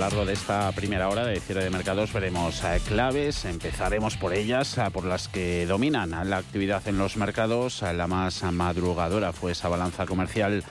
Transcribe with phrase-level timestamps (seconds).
[0.00, 3.44] largo de esta primera hora de cierre de mercados veremos eh, claves.
[3.44, 7.82] Empezaremos por ellas, eh, por las que dominan la actividad en los mercados.
[7.82, 10.64] La más madrugadora fue esa balanza comercial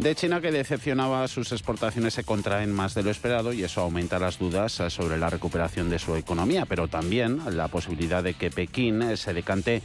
[0.00, 4.18] de China que decepcionaba sus exportaciones se contraen más de lo esperado y eso aumenta
[4.18, 9.16] las dudas sobre la recuperación de su economía, pero también la posibilidad de que Pekín
[9.16, 9.80] se decante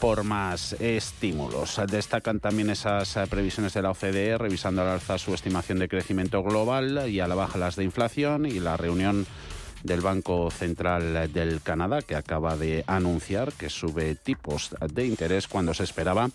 [0.00, 1.80] por más estímulos.
[1.88, 6.42] Destacan también esas eh, previsiones de la OCDE, revisando al alza su estimación de crecimiento
[6.42, 9.26] global y a la baja las de inflación y la reunión
[9.82, 15.74] del Banco Central del Canadá, que acaba de anunciar que sube tipos de interés cuando
[15.74, 16.30] se esperaba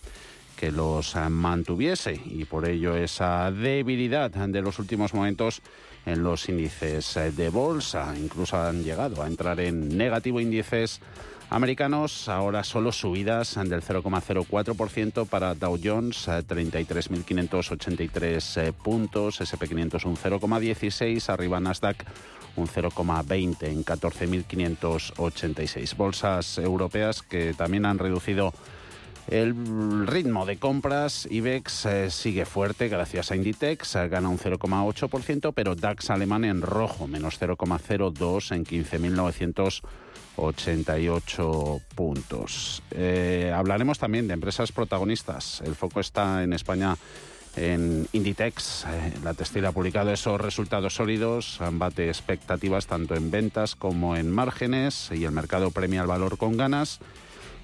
[0.56, 5.62] que los mantuviese y por ello esa debilidad de los últimos momentos
[6.06, 8.14] en los índices de bolsa.
[8.18, 11.02] Incluso han llegado a entrar en negativo índices
[11.52, 21.30] americanos, ahora solo subidas del 0,04% para Dow Jones, 33.583 eh, puntos, SP500 un 0,16,
[21.30, 22.06] arriba Nasdaq
[22.56, 25.96] un 0,20 en 14.586.
[25.96, 28.54] Bolsas europeas que también han reducido
[29.28, 35.52] el ritmo de compras, IBEX eh, sigue fuerte gracias a Inditex, eh, gana un 0,8%,
[35.54, 39.82] pero DAX alemán en rojo, menos 0,02 en 15.900
[40.36, 42.82] 88 puntos.
[42.92, 45.62] Eh, hablaremos también de empresas protagonistas.
[45.66, 46.98] El foco está en España
[47.56, 48.86] en Inditex.
[48.86, 54.32] Eh, la textil ha publicado esos resultados sólidos, bate expectativas tanto en ventas como en
[54.32, 57.00] márgenes y el mercado premia el valor con ganas.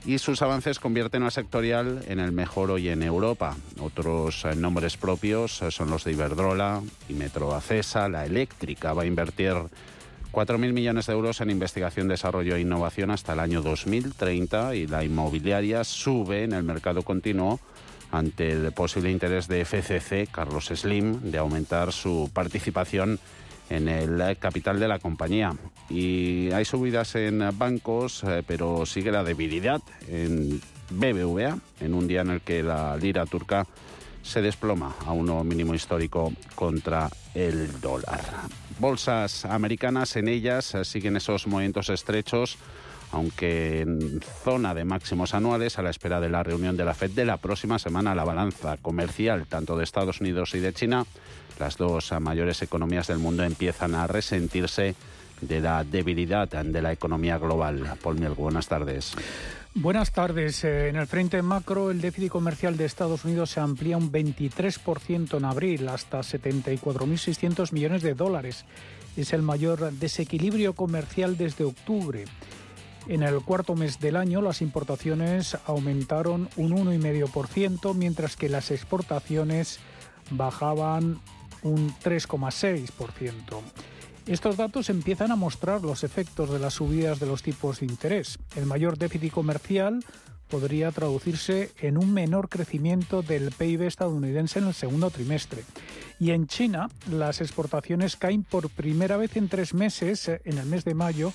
[0.05, 3.57] Y sus avances convierten al sectorial en el mejor hoy en Europa.
[3.79, 8.07] Otros eh, nombres propios son los de Iberdrola y Metro Acesa.
[8.07, 9.55] La eléctrica va a invertir
[10.31, 15.03] 4.000 millones de euros en investigación, desarrollo e innovación hasta el año 2030 y la
[15.03, 17.59] inmobiliaria sube en el mercado continuo
[18.11, 23.19] ante el posible interés de FCC, Carlos Slim, de aumentar su participación
[23.69, 25.53] en el capital de la compañía.
[25.89, 32.21] Y hay subidas en bancos, eh, pero sigue la debilidad en BBVA, en un día
[32.21, 33.67] en el que la lira turca
[34.23, 38.21] se desploma a uno mínimo histórico contra el dólar.
[38.79, 42.57] Bolsas americanas, en ellas eh, siguen esos movimientos estrechos,
[43.11, 47.11] aunque en zona de máximos anuales a la espera de la reunión de la Fed
[47.11, 48.13] de la próxima semana.
[48.13, 51.05] La balanza comercial tanto de Estados Unidos y de China,
[51.59, 54.95] las dos mayores economías del mundo, empiezan a resentirse
[55.41, 57.97] de la debilidad de la economía global.
[58.03, 59.13] Paul Miel, buenas tardes.
[59.79, 60.63] Buenas tardes.
[60.63, 65.37] Eh, en el frente macro, el déficit comercial de Estados Unidos se amplía un 23%
[65.37, 68.65] en abril hasta 74.600 millones de dólares.
[69.15, 72.25] Es el mayor desequilibrio comercial desde octubre.
[73.07, 79.79] En el cuarto mes del año, las importaciones aumentaron un 1,5%, mientras que las exportaciones
[80.31, 81.19] bajaban
[81.61, 83.61] un 3,6%.
[84.27, 88.37] Estos datos empiezan a mostrar los efectos de las subidas de los tipos de interés.
[88.57, 90.03] El mayor déficit comercial
[90.49, 95.63] podría traducirse en un menor crecimiento del PIB estadounidense en el segundo trimestre.
[96.19, 100.65] Y en China, las exportaciones caen por primera vez en tres meses, eh, en el
[100.65, 101.31] mes de mayo,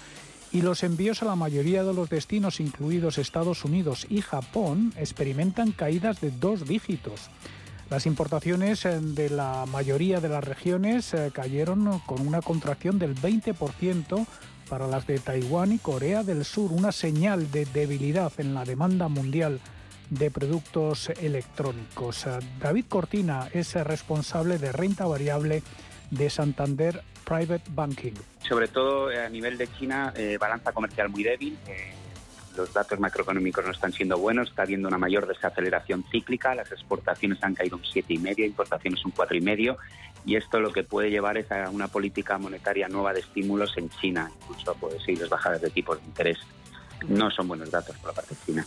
[0.52, 5.72] y los envíos a la mayoría de los destinos, incluidos Estados Unidos y Japón, experimentan
[5.72, 7.30] caídas de dos dígitos.
[7.92, 13.14] Las importaciones eh, de la mayoría de las regiones eh, cayeron con una contracción del
[13.14, 14.26] 20%
[14.70, 19.08] para las de Taiwán y Corea del Sur, una señal de debilidad en la demanda
[19.08, 19.60] mundial
[20.08, 22.26] de productos electrónicos.
[22.26, 25.62] Eh, David Cortina es responsable de renta variable
[26.10, 28.14] de Santander Private Banking.
[28.48, 31.58] Sobre todo a nivel de China, balanza comercial muy débil
[32.56, 37.42] los datos macroeconómicos no están siendo buenos, está habiendo una mayor desaceleración cíclica, las exportaciones
[37.42, 39.76] han caído un 7,5, importaciones un 4,5
[40.24, 43.90] y esto lo que puede llevar es a una política monetaria nueva de estímulos en
[43.90, 46.38] China, incluso posibles bajadas de tipos de interés.
[47.08, 48.64] No son buenos datos por la parte de China.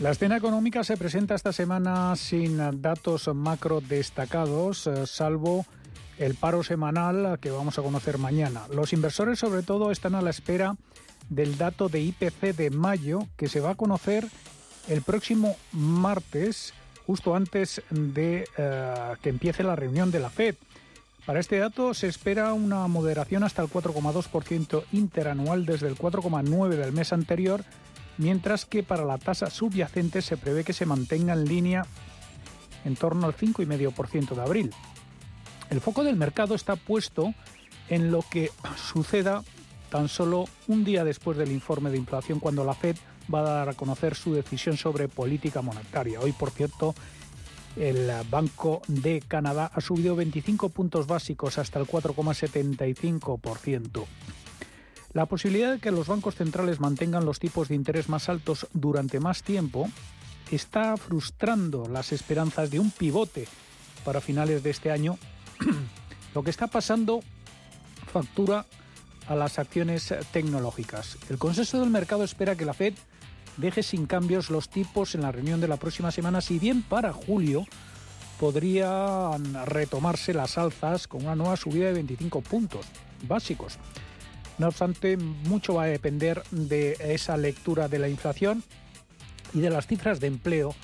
[0.00, 5.64] La escena económica se presenta esta semana sin datos macro destacados, eh, salvo
[6.18, 8.62] el paro semanal que vamos a conocer mañana.
[8.70, 10.76] Los inversores sobre todo están a la espera
[11.34, 14.28] del dato de IPC de mayo que se va a conocer
[14.88, 16.74] el próximo martes,
[17.06, 20.56] justo antes de eh, que empiece la reunión de la Fed.
[21.24, 26.92] Para este dato se espera una moderación hasta el 4,2% interanual desde el 4,9% del
[26.92, 27.64] mes anterior,
[28.18, 31.86] mientras que para la tasa subyacente se prevé que se mantenga en línea
[32.84, 34.70] en torno al 5,5% de abril.
[35.70, 37.32] El foco del mercado está puesto
[37.88, 39.42] en lo que suceda
[39.92, 42.96] tan solo un día después del informe de inflación cuando la Fed
[43.32, 46.18] va a dar a conocer su decisión sobre política monetaria.
[46.18, 46.94] Hoy, por cierto,
[47.76, 54.06] El Banco de Canadá ha subido 25 puntos básicos hasta el 4,75%.
[55.12, 59.20] La posibilidad de que los bancos centrales mantengan los tipos de interés más altos durante
[59.20, 59.90] más tiempo
[60.50, 63.46] está frustrando las esperanzas de un pivote
[64.06, 65.18] para finales de este año.
[66.34, 67.20] Lo que está pasando
[68.10, 68.64] factura
[69.28, 71.18] a las acciones tecnológicas.
[71.30, 72.94] El consenso del mercado espera que la Fed
[73.56, 77.12] deje sin cambios los tipos en la reunión de la próxima semana, si bien para
[77.12, 77.66] julio
[78.40, 82.86] podrían retomarse las alzas con una nueva subida de 25 puntos
[83.28, 83.78] básicos.
[84.58, 88.62] No obstante, mucho va a depender de esa lectura de la inflación
[89.54, 90.74] y de las cifras de empleo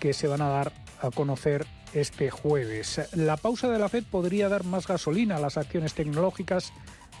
[0.00, 3.00] que se van a dar a conocer este jueves.
[3.14, 6.72] La pausa de la Fed podría dar más gasolina a las acciones tecnológicas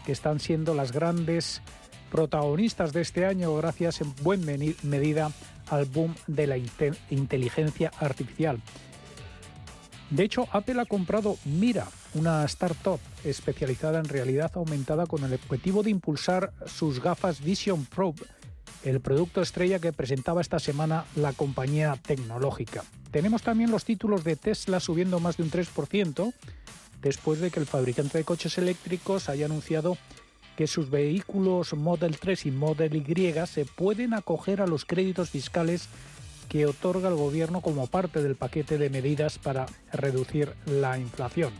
[0.04, 1.62] que están siendo las grandes
[2.10, 4.52] protagonistas de este año gracias en buena
[4.82, 5.32] medida
[5.68, 6.56] al boom de la
[7.10, 8.60] inteligencia artificial.
[10.10, 15.82] De hecho, Apple ha comprado Mira, una startup especializada en realidad aumentada con el objetivo
[15.82, 18.14] de impulsar sus gafas Vision Pro,
[18.84, 22.84] el producto estrella que presentaba esta semana la compañía tecnológica.
[23.10, 26.32] Tenemos también los títulos de Tesla subiendo más de un 3%,
[27.04, 29.96] después de que el fabricante de coches eléctricos haya anunciado
[30.56, 35.88] que sus vehículos Model 3 y Model Y se pueden acoger a los créditos fiscales
[36.48, 41.52] que otorga el gobierno como parte del paquete de medidas para reducir la inflación.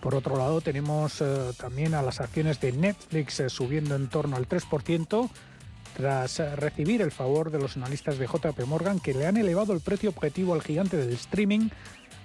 [0.00, 4.36] Por otro lado, tenemos eh, también a las acciones de Netflix eh, subiendo en torno
[4.36, 5.30] al 3%,
[5.96, 9.72] tras eh, recibir el favor de los analistas de JP Morgan que le han elevado
[9.72, 11.68] el precio objetivo al gigante del streaming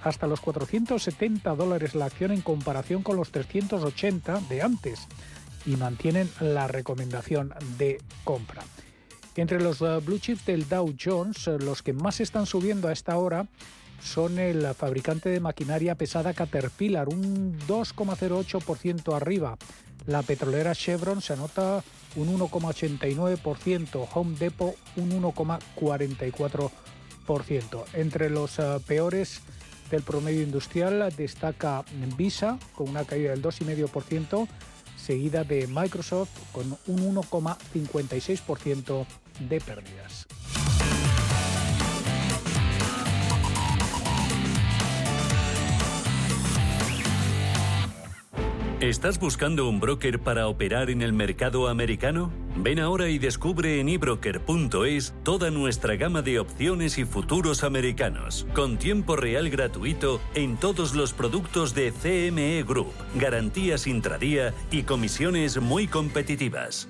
[0.04, 5.08] hasta los 470 dólares la acción en comparación con los 380 de antes
[5.66, 8.64] y mantienen la recomendación de compra.
[9.36, 12.92] Entre los uh, blue chips del Dow Jones, uh, los que más están subiendo a
[12.92, 13.48] esta hora
[14.02, 19.58] son el fabricante de maquinaria pesada Caterpillar, un 2,08% arriba.
[20.06, 21.84] La petrolera Chevron se anota
[22.16, 27.84] un 1,89%, Home Depot un 1,44%.
[27.94, 29.42] Entre los uh, peores
[29.90, 31.84] del promedio industrial destaca
[32.18, 34.48] Visa con una caída del 2,5%,
[34.98, 39.06] seguida de Microsoft con un 1,56%
[39.50, 40.28] de pérdidas.
[48.80, 52.32] ¿Estás buscando un broker para operar en el mercado americano?
[52.60, 58.78] Ven ahora y descubre en ebroker.es toda nuestra gama de opciones y futuros americanos, con
[58.78, 65.88] tiempo real gratuito en todos los productos de CME Group, garantías intradía y comisiones muy
[65.88, 66.90] competitivas.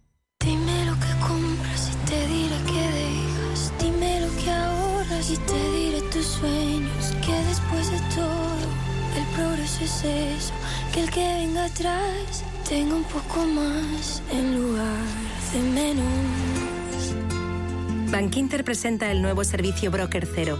[9.41, 10.53] Progreso es eso.
[10.93, 15.05] Que el que venga atrás tenga un poco más en lugar
[15.53, 16.05] de menos.
[18.11, 20.59] Bankinter presenta el nuevo servicio Broker Cero.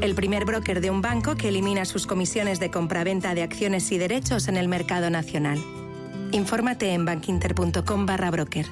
[0.00, 3.98] El primer broker de un banco que elimina sus comisiones de compraventa de acciones y
[3.98, 5.58] derechos en el mercado nacional.
[6.32, 8.66] Infórmate en bankinter.com barra broker.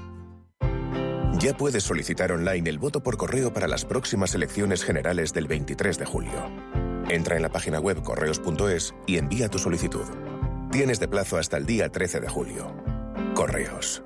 [1.39, 5.99] Ya puedes solicitar online el voto por correo para las próximas elecciones generales del 23
[5.99, 6.76] de julio.
[7.09, 10.07] Entra en la página web correos.es y envía tu solicitud.
[10.73, 12.75] Tienes de plazo hasta el día 13 de julio.
[13.35, 14.06] Correos.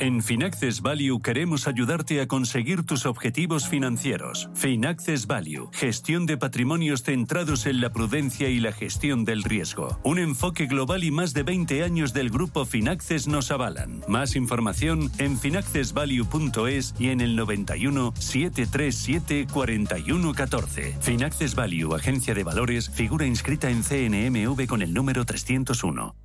[0.00, 4.50] En Finaccess Value queremos ayudarte a conseguir tus objetivos financieros.
[4.54, 10.00] Finaccess Value, gestión de patrimonios centrados en la prudencia y la gestión del riesgo.
[10.02, 14.02] Un enfoque global y más de 20 años del grupo Finaccess nos avalan.
[14.08, 20.96] Más información en finaccessvalue.es y en el 91 737 4114.
[21.00, 26.23] Finaccess Value, agencia de valores, figura inscrita en CNMV con el número 301.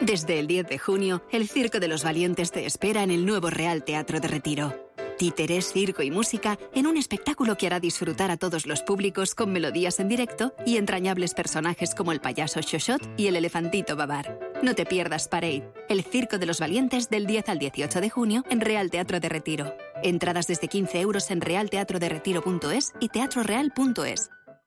[0.00, 3.50] Desde el 10 de junio, el Circo de los Valientes te espera en el nuevo
[3.50, 4.92] Real Teatro de Retiro.
[5.18, 9.52] Títeres, circo y música en un espectáculo que hará disfrutar a todos los públicos con
[9.52, 14.40] melodías en directo y entrañables personajes como el payaso Shoshot y el elefantito Babar.
[14.62, 18.44] No te pierdas Parade, el Circo de los Valientes del 10 al 18 de junio
[18.50, 19.76] en Real Teatro de Retiro.
[20.02, 24.30] Entradas desde 15 euros en realteatroderetiro.es y teatroreal.es.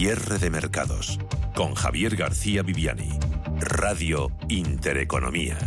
[0.00, 1.18] Cierre de mercados
[1.54, 3.10] con Javier García Viviani.
[3.60, 5.58] Radio Intereconomía.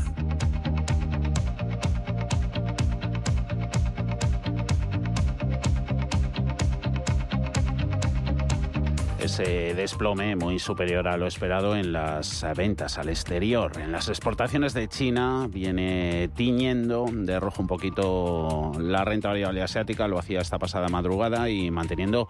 [9.34, 13.72] Ese desplome muy superior a lo esperado en las ventas al exterior.
[13.80, 20.08] En las exportaciones de China viene tiñendo de rojo un poquito la renta variable asiática,
[20.08, 22.28] lo hacía esta pasada madrugada y manteniendo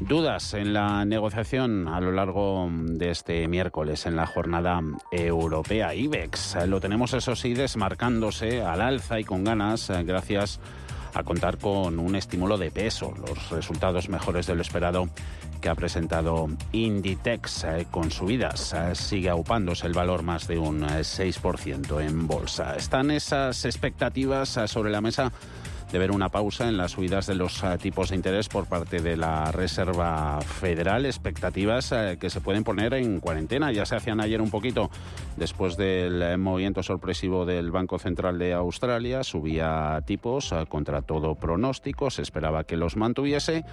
[0.00, 5.94] dudas en la negociación a lo largo de este miércoles en la jornada europea.
[5.94, 10.77] IBEX lo tenemos eso sí desmarcándose al alza y con ganas gracias a
[11.24, 15.08] contar con un estímulo de peso, los resultados mejores de lo esperado
[15.60, 18.72] que ha presentado Inditex eh, con subidas.
[18.74, 22.76] Eh, sigue aupándose el valor más de un 6% eh, en bolsa.
[22.76, 25.32] Están esas expectativas sobre la mesa
[25.92, 29.16] de ver una pausa en las subidas de los tipos de interés por parte de
[29.16, 33.72] la Reserva Federal, expectativas que se pueden poner en cuarentena.
[33.72, 34.90] Ya se hacían ayer un poquito
[35.36, 42.22] después del movimiento sorpresivo del Banco Central de Australia, subía tipos contra todo pronóstico, se
[42.22, 43.64] esperaba que los mantuviese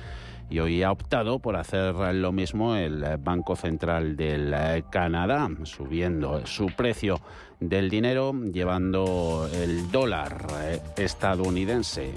[0.49, 4.55] y hoy ha optado por hacer lo mismo el Banco Central del
[4.91, 7.19] Canadá, subiendo su precio
[7.59, 10.47] del dinero, llevando el dólar
[10.97, 12.13] estadounidense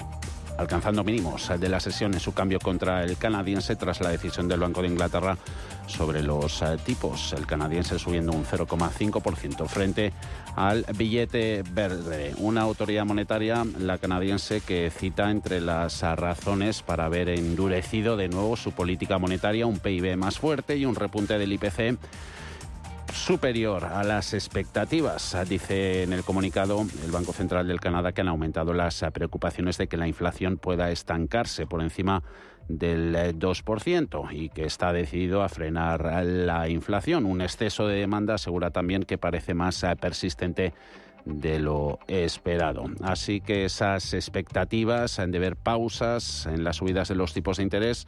[0.58, 4.58] alcanzando mínimos de la sesión en su cambio contra el canadiense tras la decisión del
[4.58, 5.38] Banco de Inglaterra
[5.88, 7.32] sobre los eh, tipos.
[7.32, 10.12] El canadiense subiendo un 0,5% frente
[10.54, 12.34] al billete verde.
[12.38, 18.56] Una autoridad monetaria, la canadiense, que cita entre las razones para haber endurecido de nuevo
[18.56, 21.98] su política monetaria un PIB más fuerte y un repunte del IPC
[23.12, 28.28] superior a las expectativas, dice en el comunicado el Banco Central del Canadá que han
[28.28, 32.22] aumentado las preocupaciones de que la inflación pueda estancarse por encima
[32.68, 37.24] del 2% y que está decidido a frenar la inflación.
[37.24, 40.74] Un exceso de demanda asegura también que parece más persistente
[41.24, 42.84] de lo esperado.
[43.02, 48.06] Así que esas expectativas de ver pausas en las subidas de los tipos de interés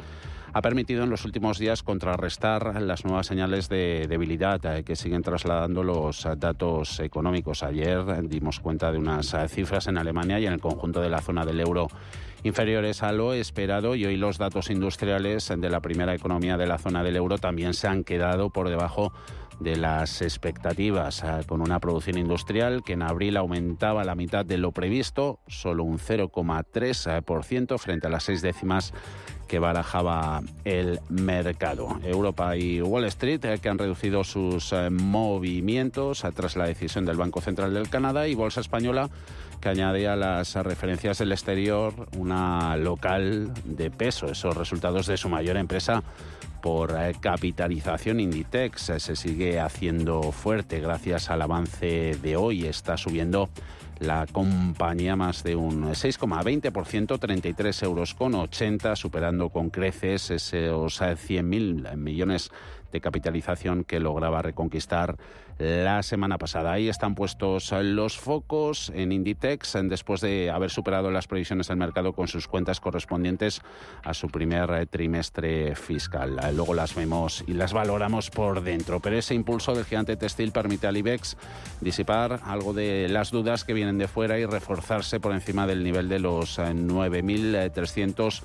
[0.52, 5.23] ha permitido en los últimos días contrarrestar las nuevas señales de debilidad eh, que siguen
[5.23, 7.62] trasladando los datos económicos.
[7.62, 11.21] Ayer dimos cuenta de unas eh, cifras en Alemania y en el conjunto de la
[11.21, 11.88] zona del euro
[12.42, 16.78] inferiores a lo esperado y hoy los datos industriales de la primera economía de la
[16.78, 19.12] zona del euro también se han quedado por debajo
[19.61, 24.56] de las expectativas, eh, con una producción industrial que en abril aumentaba la mitad de
[24.56, 28.94] lo previsto, solo un 0,3% frente a las seis décimas
[29.50, 31.99] que barajaba el mercado.
[32.04, 37.16] Europa y Wall Street eh, que han reducido sus eh, movimientos tras la decisión del
[37.16, 39.11] Banco Central del Canadá y Bolsa Española
[39.61, 45.28] que añade a las referencias del exterior una local de peso, esos resultados de su
[45.28, 46.04] mayor empresa
[46.62, 52.66] por eh, capitalización Inditex se sigue haciendo fuerte gracias al avance de hoy.
[52.66, 53.49] Está subiendo
[54.00, 61.97] la compañía más de un 6,20%, 33 euros con 80, superando con creces esos 100.000
[61.97, 65.16] millones de capitalización que lograba reconquistar
[65.61, 66.73] la semana pasada.
[66.73, 72.14] Ahí están puestos los focos en Inditex después de haber superado las previsiones del mercado
[72.14, 73.61] con sus cuentas correspondientes
[74.02, 76.40] a su primer trimestre fiscal.
[76.54, 80.87] Luego las vemos y las valoramos por dentro, pero ese impulso del gigante textil permite
[80.87, 81.37] al IBEX
[81.82, 86.09] disipar algo de las dudas que vienen de fuera y reforzarse por encima del nivel
[86.09, 88.42] de los 9.300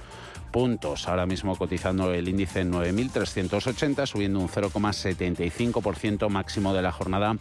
[0.56, 1.08] puntos.
[1.10, 7.36] Ahora mismo cotizando el índice en 9.380, subiendo un 0,75% máximo de la jornada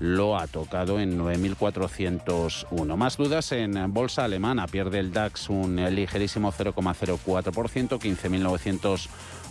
[0.00, 2.96] lo ha tocado en 9.401.
[2.96, 4.66] Más dudas en bolsa alemana.
[4.66, 8.00] Pierde el DAX un ligerísimo 0,04%,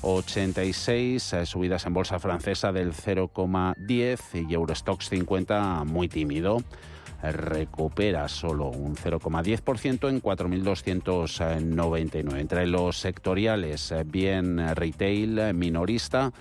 [0.02, 1.46] 15.986.
[1.46, 6.62] Subidas en bolsa francesa del 0,10 y Eurostox 50 muy tímido
[7.22, 12.40] recupera solo un 0,10% en 4.299.
[12.40, 16.34] Entre los sectoriales, bien retail, minorista,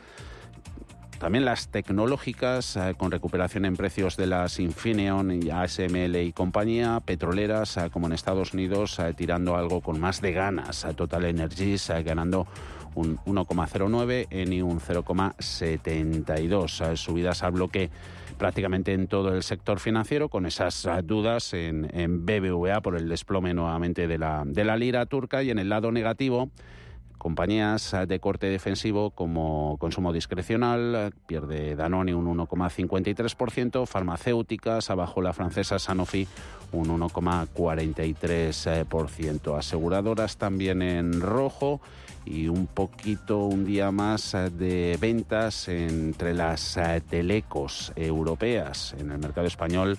[1.19, 7.01] también las tecnológicas, eh, con recuperación en precios de las Infineon y ASML y compañía,
[7.05, 10.87] petroleras, eh, como en Estados Unidos, eh, tirando algo con más de ganas.
[10.95, 12.47] Total Energies ganando
[12.95, 16.97] un 1,09, y un 0,72.
[16.97, 17.91] subidas a bloque
[18.39, 23.53] prácticamente en todo el sector financiero, con esas dudas en, en BBVA por el desplome
[23.53, 26.51] nuevamente de la, de la lira turca y en el lado negativo
[27.19, 35.81] Compañías de corte defensivo como consumo discrecional, pierde Danone un 1,53%, farmacéuticas, abajo la francesa
[35.81, 36.29] Sanofi
[36.73, 41.81] un 1,43%, aseguradoras también en rojo
[42.25, 48.95] y un poquito un día más de ventas entre las telecos europeas.
[48.99, 49.99] En el mercado español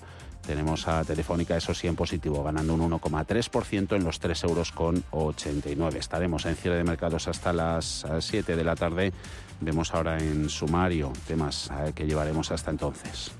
[0.50, 5.04] tenemos a Telefónica, eso sí, en positivo, ganando un 1,3% en los 3 euros con
[5.12, 5.96] 89.
[5.96, 9.12] Estaremos en cierre de mercados hasta las 7 de la tarde.
[9.60, 13.30] Vemos ahora en sumario temas eh, que llevaremos hasta entonces.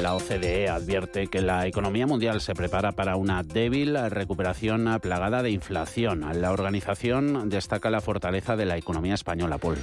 [0.00, 5.50] La OCDE advierte que la economía mundial se prepara para una débil recuperación plagada de
[5.50, 6.24] inflación.
[6.40, 9.76] La organización destaca la fortaleza de la economía española, Paul.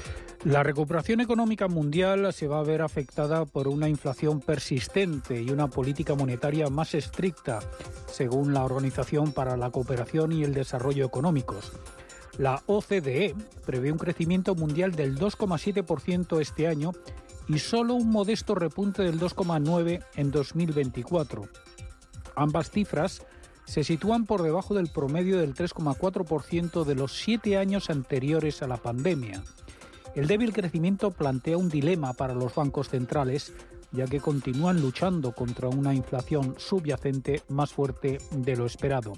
[0.44, 5.68] La recuperación económica mundial se va a ver afectada por una inflación persistente y una
[5.68, 7.60] política monetaria más estricta,
[8.08, 11.74] según la Organización para la Cooperación y el Desarrollo Económicos.
[12.40, 13.36] La OCDE
[13.68, 16.92] prevé un crecimiento mundial del 2,7% este año
[17.48, 21.48] y solo un modesto repunte del 2,9 en 2024.
[22.36, 23.26] Ambas cifras
[23.66, 28.78] se sitúan por debajo del promedio del 3,4% de los siete años anteriores a la
[28.78, 29.44] pandemia.
[30.16, 33.54] El débil crecimiento plantea un dilema para los bancos centrales,
[33.92, 39.14] ya que continúan luchando contra una inflación subyacente más fuerte de lo esperado.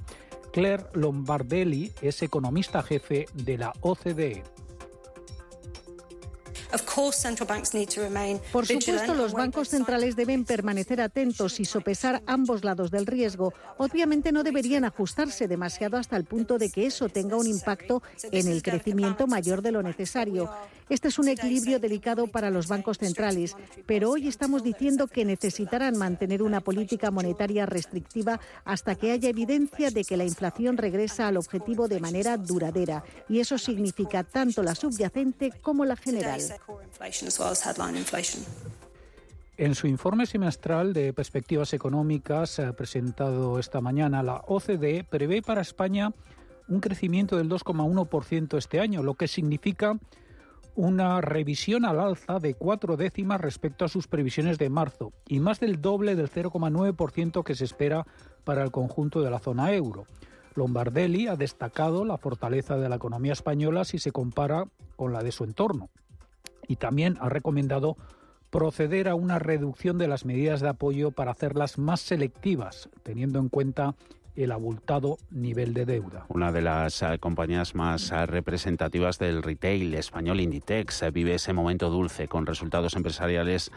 [0.52, 4.44] Claire Lombardelli es economista jefe de la OCDE.
[8.52, 13.54] Por supuesto, los bancos centrales deben permanecer atentos y sopesar ambos lados del riesgo.
[13.78, 18.48] Obviamente no deberían ajustarse demasiado hasta el punto de que eso tenga un impacto en
[18.48, 20.50] el crecimiento mayor de lo necesario.
[20.90, 23.56] Este es un equilibrio delicado para los bancos centrales,
[23.86, 29.92] pero hoy estamos diciendo que necesitarán mantener una política monetaria restrictiva hasta que haya evidencia
[29.92, 33.04] de que la inflación regresa al objetivo de manera duradera.
[33.28, 36.59] Y eso significa tanto la subyacente como la general.
[39.58, 45.60] En su informe semestral de perspectivas económicas eh, presentado esta mañana, la OCDE prevé para
[45.60, 46.14] España
[46.70, 50.00] un crecimiento del 2,1% este año, lo que significa
[50.76, 55.60] una revisión al alza de cuatro décimas respecto a sus previsiones de marzo y más
[55.60, 58.08] del doble del 0,9% que se espera
[58.46, 60.06] para el conjunto de la zona euro.
[60.56, 65.34] Lombardelli ha destacado la fortaleza de la economía española si se compara con la de
[65.34, 65.90] su entorno
[66.70, 67.98] y también ha recomendado
[68.50, 73.50] proceder a una reducción de las medidas de apoyo para hacerlas más selectivas, teniendo en
[73.50, 73.96] cuenta
[74.36, 76.26] el abultado nivel de deuda.
[76.30, 81.52] Una de las eh, compañías más eh, representativas del retail español, Inditex, eh, vive ese
[81.52, 83.72] momento dulce con resultados empresariales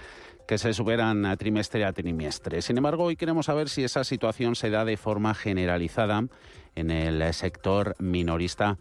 [0.46, 2.62] que se superan trimestre a trimestre.
[2.62, 6.24] Sin embargo, hoy queremos saber si esa situación se da de forma generalizada
[6.74, 8.76] en el sector minorista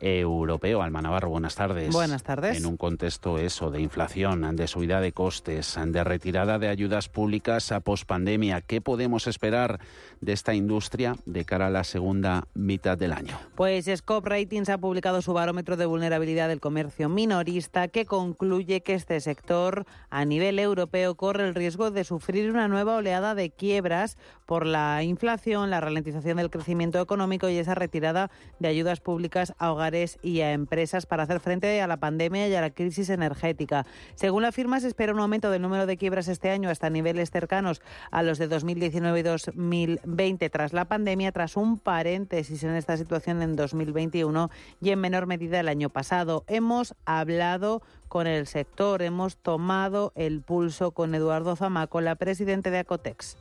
[0.00, 0.82] europeo.
[0.82, 1.92] Alma Navarro, buenas tardes.
[1.92, 2.56] Buenas tardes.
[2.56, 7.72] En un contexto eso de inflación, de subida de costes, de retirada de ayudas públicas
[7.72, 9.80] a pospandemia, ¿qué podemos esperar
[10.20, 13.38] de esta industria de cara a la segunda mitad del año?
[13.54, 18.94] Pues Scope Ratings ha publicado su barómetro de vulnerabilidad del comercio minorista que concluye que
[18.94, 24.16] este sector a nivel europeo corre el riesgo de sufrir una nueva oleada de quiebras
[24.46, 29.72] por la inflación, la ralentización del crecimiento económico y esa retirada de ayudas públicas a
[29.72, 29.81] hogares
[30.22, 33.84] y a empresas para hacer frente a la pandemia y a la crisis energética.
[34.14, 37.30] Según la firma, se espera un aumento del número de quiebras este año hasta niveles
[37.30, 42.96] cercanos a los de 2019 y 2020 tras la pandemia, tras un paréntesis en esta
[42.96, 46.44] situación en 2021 y en menor medida el año pasado.
[46.46, 52.78] Hemos hablado con el sector, hemos tomado el pulso con Eduardo Zamaco, la presidente de
[52.78, 53.36] Acotex.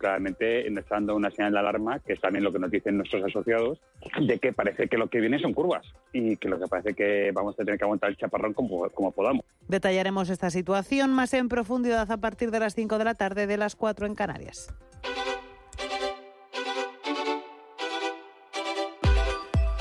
[0.00, 2.96] Claramente nos está dando una señal de alarma, que es también lo que nos dicen
[2.96, 3.78] nuestros asociados,
[4.20, 7.30] de que parece que lo que viene son curvas y que lo que parece que
[7.32, 9.44] vamos a tener que aguantar el chaparrón como, como podamos.
[9.68, 13.58] Detallaremos esta situación más en profundidad a partir de las 5 de la tarde de
[13.58, 14.74] las 4 en Canarias.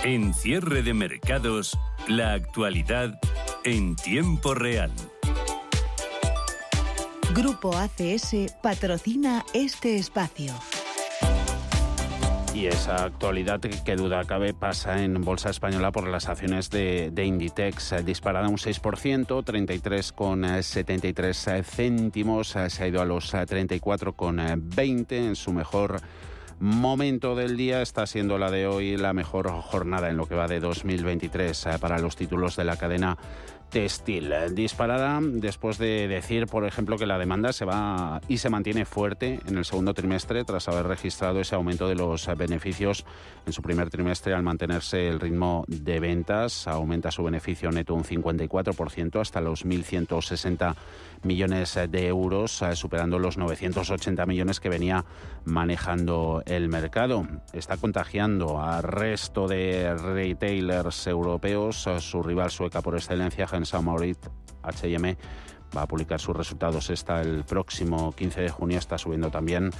[0.04, 1.78] En cierre de mercados,
[2.08, 3.20] la actualidad
[3.64, 4.92] en tiempo real.
[7.34, 10.54] Grupo ACS patrocina este espacio.
[12.56, 18.04] Y esa actualidad que duda cabe pasa en Bolsa Española por las acciones de, Inditex,
[18.04, 26.02] disparada un 6%, 33,73 céntimos, se ha ido a los 34,20 en su mejor
[26.60, 30.48] momento del día está siendo la de hoy la mejor jornada en lo que va
[30.48, 33.18] de 2023 eh, para los títulos de la cadena
[33.70, 34.34] textil.
[34.54, 39.40] Disparada después de decir, por ejemplo, que la demanda se va y se mantiene fuerte
[39.48, 43.06] en el segundo trimestre tras haber registrado ese aumento de los beneficios
[43.46, 46.68] en su primer trimestre al mantenerse el ritmo de ventas.
[46.68, 50.76] Aumenta su beneficio neto un 54% hasta los 1.160
[51.24, 55.06] millones de euros, eh, superando los 980 millones que venía
[55.46, 57.28] manejando el mercado.
[57.54, 61.88] Está contagiando al resto de retailers europeos.
[62.00, 64.18] Su rival sueca por excelencia, Hensa Maurit,
[64.64, 65.18] H&M,
[65.76, 69.72] va a publicar sus resultados esta el próximo 15 de junio, está subiendo también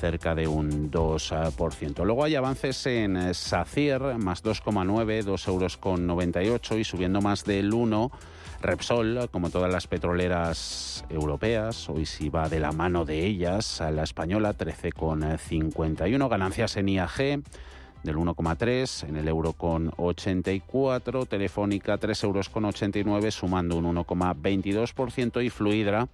[0.00, 2.04] cerca de un 2%.
[2.04, 7.72] Luego hay avances en SACIR, más 2,9, 2 euros con 98 y subiendo más del
[7.72, 8.10] 1
[8.62, 13.90] Repsol, como todas las petroleras europeas, hoy sí va de la mano de ellas, a
[13.90, 17.42] la española 13,51, ganancias en IAG
[18.02, 25.44] del 1,3, en el euro con 84, Telefónica 3 euros con 89, sumando un 1,22%
[25.44, 26.08] y Fluidra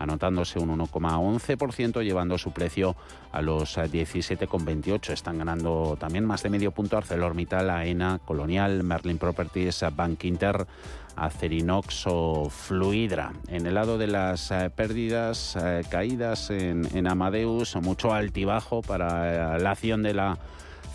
[0.00, 2.96] anotándose un 1,11%, llevando su precio
[3.32, 5.12] a los 17,28.
[5.12, 10.66] Están ganando también más de medio punto ArcelorMittal, AENA, Colonial, Merlin Properties, Bank Inter,
[11.16, 13.32] Acerinox o Fluidra.
[13.48, 19.56] En el lado de las eh, pérdidas, eh, caídas en, en Amadeus, mucho altibajo para
[19.56, 20.38] eh, la acción de la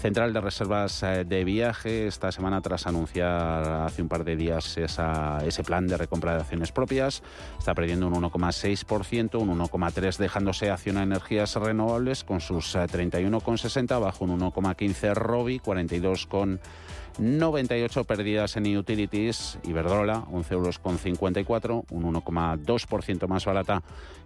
[0.06, 4.78] Central de Reservas eh, de Viaje esta semana tras anunciar hace un par de días
[4.78, 7.24] ese plan de recompra de acciones propias.
[7.58, 14.26] Está perdiendo un 1,6%, un 1,3% dejándose acción energías renovables con sus 31,60 eh, bajo
[14.26, 23.46] un 1,15 Robi, 42,98 pérdidas en utilities, Iberdrola 11 euros con 54, un 1,2% más
[23.46, 23.82] barata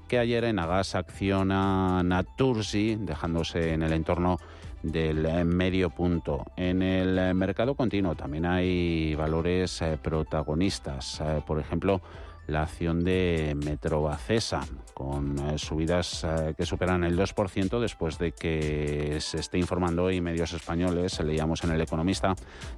[0.09, 4.41] que ayer en Agas acciona Natursi, dejándose en el entorno
[4.83, 6.45] del eh, medio punto.
[6.55, 11.21] En el eh, mercado continuo también hay valores eh, protagonistas.
[11.45, 12.01] Por ejemplo,
[12.47, 14.61] la acción de Metrobacesa,
[14.93, 16.25] con subidas
[16.57, 21.71] que superan el 2% después de que se esté informando hoy medios españoles, leíamos en
[21.71, 22.33] El Economista,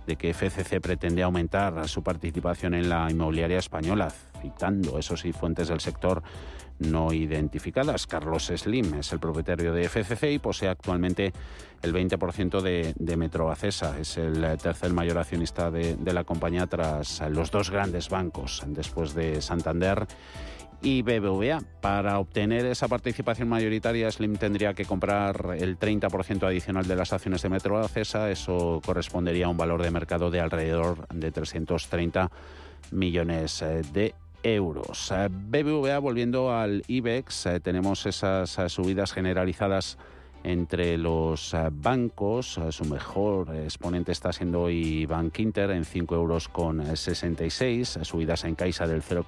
[0.05, 4.11] de que FCC pretende aumentar su participación en la inmobiliaria española,
[4.41, 6.21] citando, eso sí, fuentes del sector
[6.81, 8.07] no identificadas.
[8.07, 11.31] Carlos Slim es el propietario de FCC y posee actualmente
[11.81, 13.99] el 20% de, de Metroacesa.
[13.99, 19.41] Es el tercer mayor accionista de, la compañía tras los dos grandes bancos, después de
[19.41, 20.07] Santander
[20.81, 21.61] y BBVA.
[21.81, 27.41] Para obtener esa participación mayoritaria, Slim tendría que comprar el 30% adicional de las acciones
[27.41, 28.31] de Metroacesa.
[28.31, 32.31] Eso correspondería a un valor de mercado de alrededor de 330
[32.91, 35.11] millones eh, de euros.
[35.11, 39.97] Eh, BBVA, volviendo al IBEX, eh, tenemos esas eh, subidas generalizadas
[40.43, 42.59] entre los bancos.
[42.69, 48.55] Su mejor exponente está siendo hoy Bank Inter en 5 euros con 66, subidas en
[48.55, 49.25] Caixa del 0,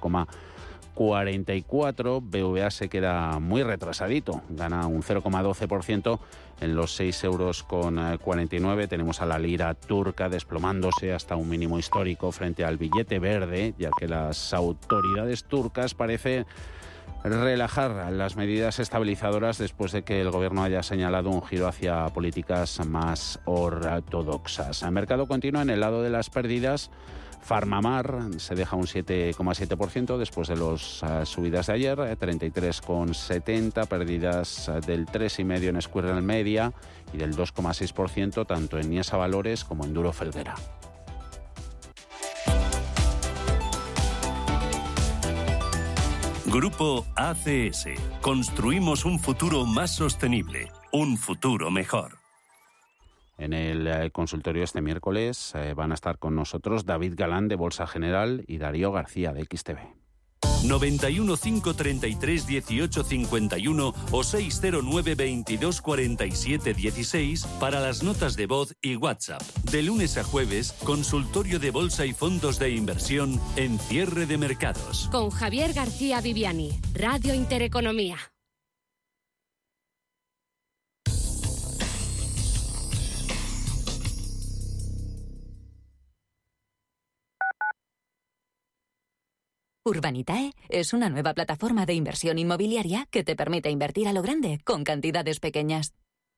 [0.94, 2.20] 44.
[2.20, 6.18] BVA se queda muy retrasadito, gana un 0,12%
[6.60, 8.88] en los 6 euros con 49.
[8.88, 13.90] Tenemos a la lira turca desplomándose hasta un mínimo histórico frente al billete verde, ya
[13.98, 16.46] que las autoridades turcas parecen
[17.24, 22.84] relajar las medidas estabilizadoras después de que el gobierno haya señalado un giro hacia políticas
[22.86, 24.82] más ortodoxas.
[24.82, 26.90] El mercado continúa en el lado de las pérdidas
[27.44, 34.68] Farmamar se deja un 7,7% después de las eh, subidas de ayer, 33,70, eh, pérdidas
[34.68, 36.72] eh, del 3,5% en Squirrel Media
[37.12, 40.54] y del 2,6% tanto en Niesa Valores como en Duro Felguera.
[46.46, 47.88] Grupo ACS.
[48.22, 52.23] Construimos un futuro más sostenible, un futuro mejor.
[53.38, 57.56] En el eh, consultorio este miércoles eh, van a estar con nosotros David Galán de
[57.56, 60.04] Bolsa General y Darío García de XTV.
[60.64, 68.96] 91 533 18 51 o 609 22 47 16 para las notas de voz y
[68.96, 69.42] WhatsApp.
[69.70, 75.08] De lunes a jueves, consultorio de bolsa y fondos de inversión en cierre de mercados.
[75.12, 78.16] Con Javier García Viviani, Radio Intereconomía.
[89.86, 94.58] Urbanitae es una nueva plataforma de inversión inmobiliaria que te permite invertir a lo grande
[94.64, 95.92] con cantidades pequeñas.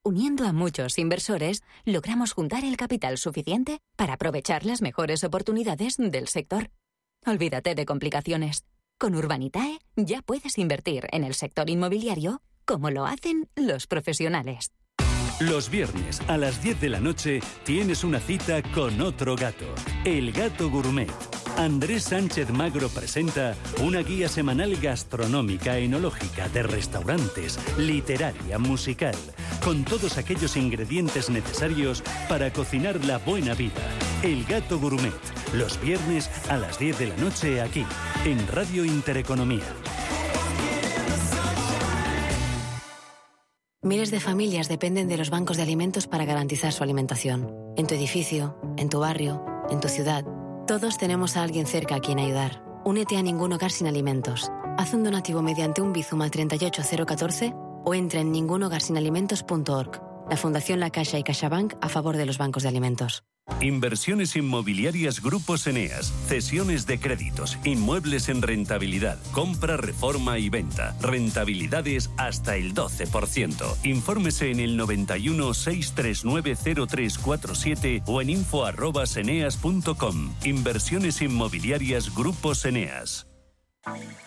[0.05, 6.27] Uniendo a muchos inversores, logramos juntar el capital suficiente para aprovechar las mejores oportunidades del
[6.27, 6.71] sector.
[7.25, 8.65] Olvídate de complicaciones.
[8.99, 14.73] Con Urbanitae ya puedes invertir en el sector inmobiliario como lo hacen los profesionales.
[15.39, 19.73] Los viernes a las 10 de la noche tienes una cita con otro gato,
[20.05, 21.13] el gato gourmet.
[21.57, 29.15] Andrés Sánchez Magro presenta una guía semanal gastronómica, enológica, de restaurantes, literaria, musical,
[29.65, 33.81] con todos aquellos ingredientes necesarios para cocinar la buena vida.
[34.23, 35.15] El gato gourmet,
[35.55, 37.87] los viernes a las 10 de la noche aquí,
[38.27, 39.65] en Radio Intereconomía.
[43.83, 47.51] Miles de familias dependen de los bancos de alimentos para garantizar su alimentación.
[47.77, 50.25] En tu edificio, en tu barrio, en tu ciudad,
[50.67, 52.61] todos tenemos a alguien cerca a quien ayudar.
[52.85, 54.51] Únete a Ningún Hogar Sin Alimentos.
[54.77, 60.06] Haz un donativo mediante un Bizum al 38014 o entra en ningunhogarsinalimentos.org.
[60.29, 63.25] La Fundación La Caixa y CaixaBank a favor de los bancos de alimentos.
[63.61, 72.11] Inversiones inmobiliarias Grupos Eneas, cesiones de créditos, inmuebles en rentabilidad, compra, reforma y venta, rentabilidades
[72.17, 73.77] hasta el 12%.
[73.85, 76.57] Infórmese en el 91 639
[76.89, 80.35] 0347 o en info@eneas.com.
[80.45, 83.29] Inversiones inmobiliarias Grupos Eneas.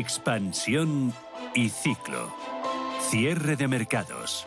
[0.00, 1.12] Expansión
[1.54, 2.32] y ciclo.
[3.10, 4.46] Cierre de mercados.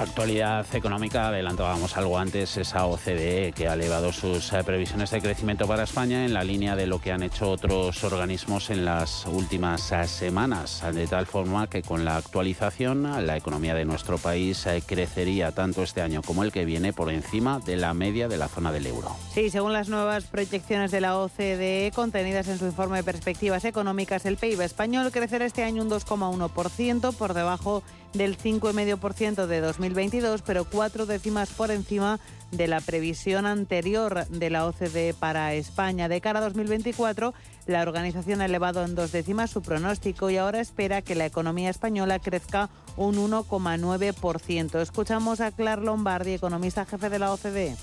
[0.00, 5.66] Actualidad económica, adelantábamos algo antes, esa OCDE que ha elevado sus eh, previsiones de crecimiento
[5.66, 9.92] para España en la línea de lo que han hecho otros organismos en las últimas
[9.92, 14.82] eh, semanas, de tal forma que con la actualización la economía de nuestro país eh,
[14.86, 18.48] crecería tanto este año como el que viene por encima de la media de la
[18.48, 19.14] zona del euro.
[19.34, 24.24] Sí, según las nuevas proyecciones de la OCDE contenidas en su informe de perspectivas económicas,
[24.24, 30.64] el PIB español crecerá este año un 2,1% por debajo del 5,5% de 2022, pero
[30.64, 32.18] cuatro décimas por encima
[32.50, 36.08] de la previsión anterior de la OCDE para España.
[36.08, 37.32] De cara a 2024,
[37.66, 41.70] la organización ha elevado en dos décimas su pronóstico y ahora espera que la economía
[41.70, 44.80] española crezca un 1,9%.
[44.80, 47.76] Escuchamos a Clar Lombardi, economista jefe de la OCDE.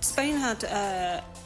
[0.00, 1.43] Spain uh,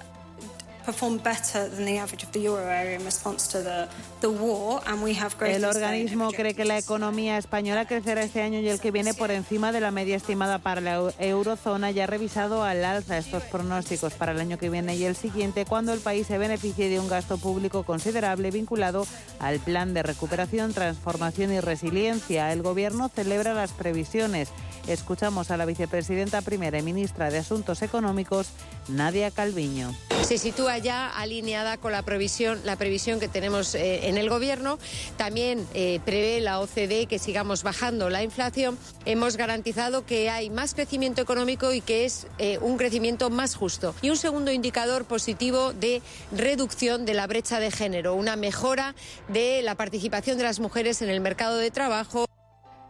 [5.57, 9.31] el organismo cree que la economía española crecerá este año y el que viene por
[9.31, 14.15] encima de la media estimada para la eurozona y ha revisado al alza estos pronósticos
[14.15, 17.09] para el año que viene y el siguiente cuando el país se beneficie de un
[17.09, 19.07] gasto público considerable vinculado
[19.39, 22.53] al plan de recuperación, transformación y resiliencia.
[22.53, 24.49] El gobierno celebra las previsiones.
[24.87, 28.49] Escuchamos a la vicepresidenta primera y ministra de Asuntos Económicos,
[28.89, 29.95] Nadia Calviño.
[30.23, 34.79] Se sitúa ya alineada con la previsión, la previsión que tenemos eh, en el Gobierno.
[35.17, 38.79] También eh, prevé la OCDE que sigamos bajando la inflación.
[39.07, 43.95] Hemos garantizado que hay más crecimiento económico y que es eh, un crecimiento más justo.
[44.03, 48.95] Y un segundo indicador positivo de reducción de la brecha de género, una mejora
[49.29, 52.29] de la participación de las mujeres en el mercado de trabajo.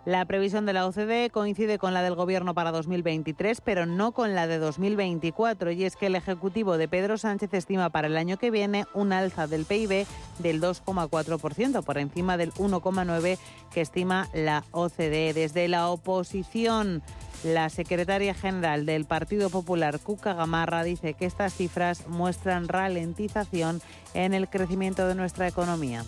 [0.09, 4.35] La previsión de la OCDE coincide con la del Gobierno para 2023, pero no con
[4.35, 5.71] la de 2024.
[5.73, 9.13] Y es que el Ejecutivo de Pedro Sánchez estima para el año que viene un
[9.13, 10.07] alza del PIB
[10.39, 13.39] del 2,4%, por encima del 1,9%
[13.71, 15.35] que estima la OCDE.
[15.35, 17.03] Desde la oposición
[17.45, 23.83] la secretaria general del Partido Popular, Cuca Gamarra, dice que estas cifras muestran ralentización
[24.15, 26.03] en el crecimiento de nuestra economía.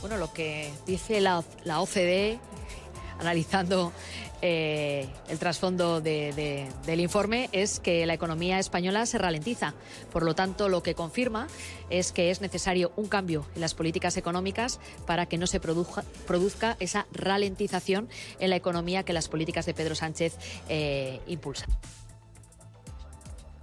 [0.00, 2.38] Bueno, lo que dice la, OCDE,
[3.24, 3.92] analizando
[4.42, 9.74] eh, el trasfondo del informe es que la economía española se ralentiza.
[10.12, 11.48] Por lo tanto, lo que confirma
[11.88, 16.76] es que es necesario un cambio en las políticas económicas para que no se produzca
[16.78, 18.08] esa ralentización
[18.38, 20.36] en la economía que las políticas de Pedro Sánchez
[20.68, 21.70] eh, impulsan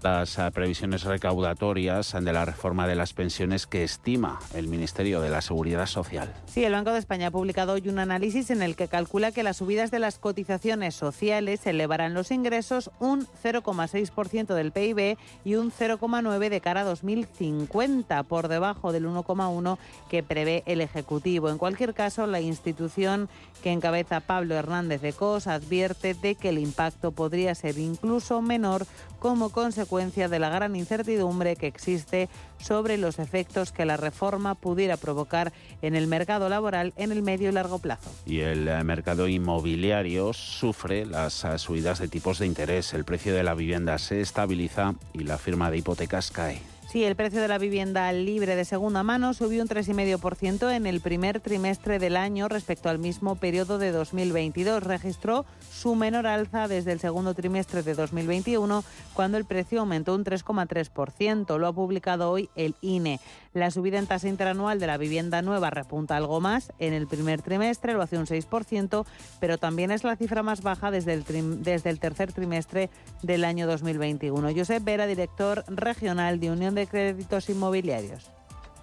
[0.04, 5.30] las eh, previsiones recaudatorias de la reforma de las pensiones que estima el Ministerio de
[5.30, 6.34] la Seguridad Social.
[6.46, 9.44] Sí, el Banco de España ha publicado hoy un análisis en el que calcula que
[9.44, 15.72] las subidas de las cotizaciones sociales elevarán los ingresos un 0,6% del PIB y un
[15.72, 19.78] 0,9% de cara a 2050, por debajo del 1,1%
[20.10, 21.50] que prevé el Ejecutivo.
[21.50, 23.30] En cualquier caso, la institución
[23.64, 28.86] que encabeza Pablo Hernández de Cos advierte de que el impacto podría ser incluso menor
[29.22, 32.28] como consecuencia de la gran incertidumbre que existe
[32.60, 35.54] sobre los efectos que la reforma pudiera provocar
[35.84, 38.10] en el mercado laboral en el medio y largo plazo.
[38.26, 42.96] Y el eh, mercado inmobiliario sufre las eh, subidas de tipos de interés.
[42.96, 46.71] El precio de la vivienda se estabiliza y la firma de hipotecas cae.
[46.92, 51.00] Sí, el precio de la vivienda libre de segunda mano subió un 3,5% en el
[51.00, 54.84] primer trimestre del año respecto al mismo periodo de 2022.
[54.84, 60.26] Registró su menor alza desde el segundo trimestre de 2021, cuando el precio aumentó un
[60.26, 61.58] 3,3%.
[61.58, 63.22] Lo ha publicado hoy el INE.
[63.54, 66.72] La subida en tasa interanual de la vivienda nueva repunta algo más.
[66.80, 69.06] En el primer trimestre lo hace un 6%,
[69.42, 72.90] pero también es la cifra más baja desde el, tercer trimestre
[73.24, 74.56] del año 2021.
[74.56, 78.32] Josep Vera, director regional de Unión de créditos inmobiliarios?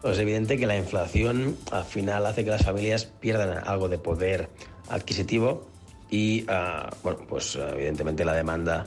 [0.03, 3.97] Pues es evidente que la inflación al final hace que las familias pierdan algo de
[3.97, 4.51] poder
[4.91, 5.67] adquisitivo
[6.11, 8.87] y, ah, bueno, pues evidentemente la demanda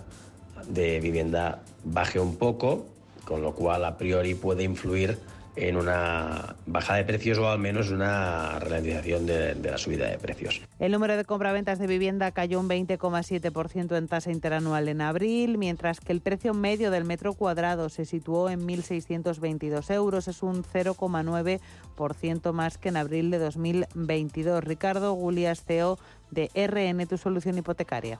[0.68, 2.86] de vivienda baje un poco,
[3.26, 5.18] con lo cual a priori puede influir
[5.56, 10.62] en una bajada de precios o al menos una ralentización de, la subida de precios.
[10.80, 16.00] El número de compraventas de vivienda cayó un 20,7% en tasa interanual en abril, mientras
[16.00, 20.28] que el precio medio del metro cuadrado se situó en 1.622 euros.
[20.28, 24.64] Es un 0,9% más que en abril de 2022.
[24.64, 25.98] Ricardo Gulias, CEO
[26.30, 28.20] de RN, tu solución hipotecaria.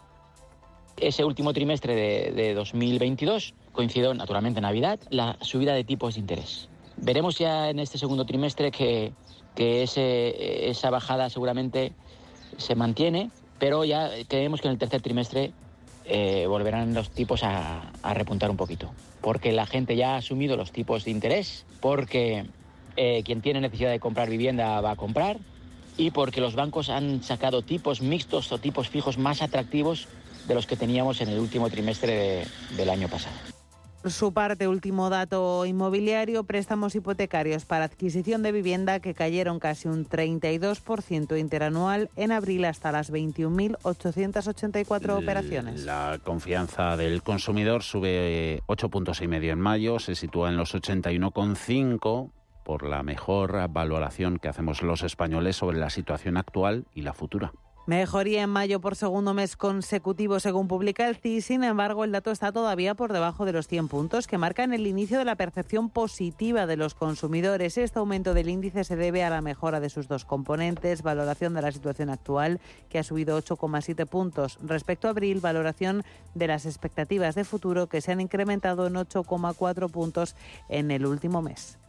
[0.98, 6.20] Ese último trimestre de, de 2022 coincidió naturalmente en Navidad la subida de tipos de
[6.20, 6.70] interés
[7.02, 9.12] Veremos ya en este segundo trimestre que,
[9.56, 11.94] esa bajada seguramente
[12.58, 15.52] se mantiene, pero ya creemos que en el tercer trimestre
[16.06, 20.72] eh, volverán los tipos a, repuntar un poquito, porque la gente ya ha asumido los
[20.72, 22.46] tipos de interés, porque
[22.98, 25.38] eh, quien tiene necesidad de comprar vivienda va a comprar
[25.98, 30.08] y porque los bancos han sacado tipos mixtos o tipos fijos más atractivos
[30.48, 32.46] de los que teníamos en el último trimestre
[32.78, 33.51] del año pasado
[34.06, 40.08] su parte, último dato inmobiliario, préstamos hipotecarios para adquisición de vivienda que cayeron casi un
[40.08, 45.84] 32% interanual en abril hasta las 21.884 operaciones.
[45.84, 50.74] La confianza del consumidor sube 8 puntos y medio en mayo, se sitúa en los
[50.74, 52.32] 81,5
[52.64, 57.52] por la mejor valoración que hacemos los españoles sobre la situación actual y la futura.
[57.88, 61.46] Mejoría en mayo por segundo mes consecutivo, según publica el CIS.
[61.46, 64.86] Sin embargo, el dato está todavía por debajo de los 100 puntos que marcan el
[64.86, 67.80] inicio de la percepción positiva de los consumidores.
[67.80, 71.64] Este aumento del índice se debe a la mejora de sus dos componentes, valoración de
[71.64, 76.04] la situación actual, que ha subido 8,7 puntos respecto a abril, valoración
[76.36, 80.36] de las expectativas de futuro, que se han incrementado en 8,4 puntos
[80.70, 81.80] en el último mes.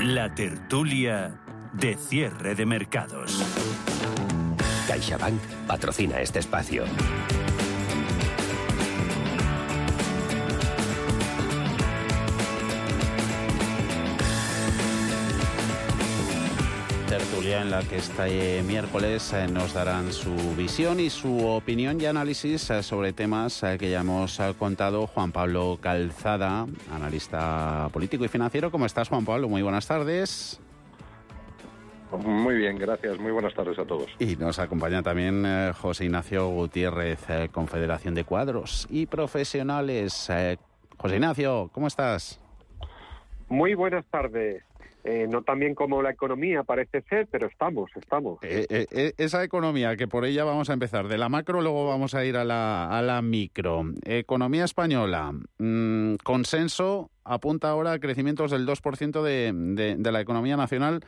[0.00, 1.40] La tertulia
[1.72, 3.42] de cierre de mercados.
[4.86, 6.84] CaixaBank patrocina este espacio.
[17.54, 22.06] Tertulia en la que este miércoles eh, nos darán su visión y su opinión y
[22.06, 28.28] análisis eh, sobre temas eh, que ya hemos contado Juan Pablo Calzada, analista político y
[28.28, 28.70] financiero.
[28.70, 29.48] ¿Cómo estás, Juan Pablo?
[29.48, 30.60] Muy buenas tardes.
[32.22, 33.18] Muy bien, gracias.
[33.18, 34.08] Muy buenas tardes a todos.
[34.18, 40.28] Y nos acompaña también eh, José Ignacio Gutiérrez, eh, Confederación de Cuadros y Profesionales.
[40.30, 40.58] Eh,
[40.96, 42.40] José Ignacio, ¿cómo estás?
[43.48, 44.62] Muy buenas tardes.
[45.28, 48.38] No tan bien como la economía parece ser, pero estamos, estamos.
[48.42, 52.36] esa economía, que por ella vamos a empezar, de la macro luego vamos a ir
[52.36, 53.84] a la, micro.
[54.04, 61.00] Economía española, mm, consenso, apunta ahora a crecimientos del 2% de, de, la economía nacional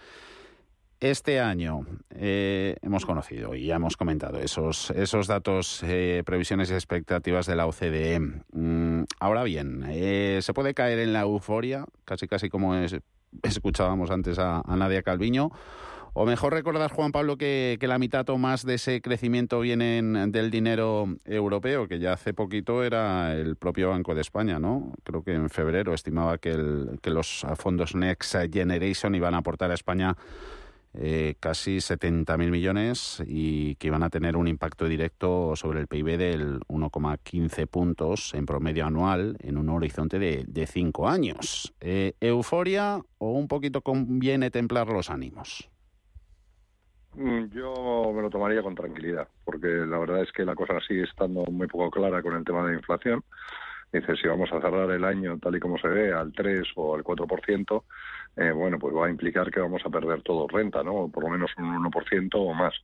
[1.00, 6.74] este año eh, hemos conocido y ya hemos comentado esos, esos datos, eh, previsiones y
[6.74, 8.18] expectativas de la OCDE.
[8.52, 12.74] Mm, ahora bien, eh, se puede caer en la euforia, casi casi como
[13.42, 15.50] escuchábamos antes a, Nadia Calviño,
[16.14, 20.50] o mejor recordar, Juan Pablo, que, la mitad o más de ese crecimiento viene del
[20.50, 24.92] dinero europeo, que ya hace poquito era el propio Banco de España, ¿no?
[25.04, 29.70] Creo que en febrero estimaba que, el, que los fondos Next Generation iban a aportar
[29.70, 30.16] a España
[30.98, 36.16] eh, casi 70.000 millones y que iban a tener un impacto directo sobre el PIB
[36.16, 41.74] del 1,15 puntos en promedio anual en un horizonte de, de cinco años.
[41.80, 45.70] Eh, ¿Euforia o un poquito conviene templar los ánimos?
[47.16, 51.04] Mm, yo me lo tomaría con tranquilidad, porque la verdad es que la cosa sigue
[51.04, 53.24] estando muy poco clara con el tema de inflación.
[53.92, 56.96] Dice, si vamos a cerrar el año tal y como se ve, al 3 o
[56.96, 57.82] al 4%,
[58.36, 61.08] eh, bueno, pues va a implicar que vamos a perder todo renta, ¿no?
[61.08, 62.74] Por lo menos un 1% o más,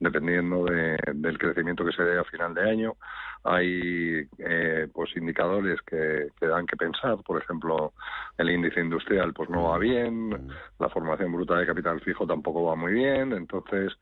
[0.00, 2.96] dependiendo del crecimiento que se dé a final de año.
[3.44, 7.92] Hay eh, pues indicadores que, que, dan que pensar, por ejemplo,
[8.38, 10.48] el índice industrial pues no va bien,
[10.78, 13.92] la formación bruta de capital fijo tampoco va muy bien, entonces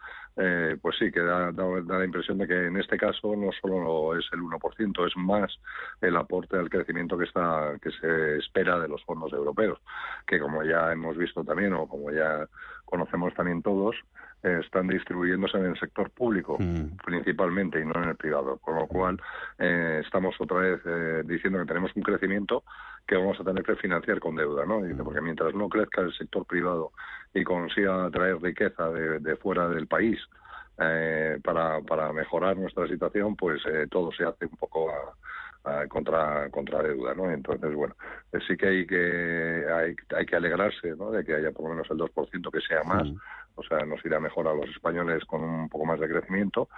[0.43, 1.65] eh, pues sí, que da, da,
[1.99, 5.55] la impresión de que en este caso no solo es el 1%, es más
[6.01, 9.79] el aporte al crecimiento que está que se espera de los fondos europeos,
[10.27, 12.49] que como ya hemos visto también o como ya
[12.87, 13.97] conocemos también todos,
[14.43, 16.97] están distribuyéndose en el sector público mm.
[17.05, 19.21] principalmente y no en el privado, con lo cual
[19.59, 22.65] eh, estamos otra vez eh, diciendo que tenemos un crecimiento
[23.07, 24.81] que vamos a tener que financiar con deuda, ¿no?
[24.81, 24.97] Mm.
[25.05, 26.93] porque mientras no crezca el sector privado
[27.35, 30.19] y consiga traer riqueza de, fuera del país
[31.45, 33.61] para, para mejorar nuestra situación, pues
[33.91, 37.31] todo se hace un poco a, contra contra deuda, ¿no?
[37.31, 37.95] Entonces, bueno,
[38.31, 41.11] pues sí que hay que hay, hay que alegrarse, ¿no?
[41.11, 43.09] De que haya por lo menos el 2% que sea más,
[43.55, 46.69] o sea, nos irá mejor a los españoles con un poco más de crecimiento.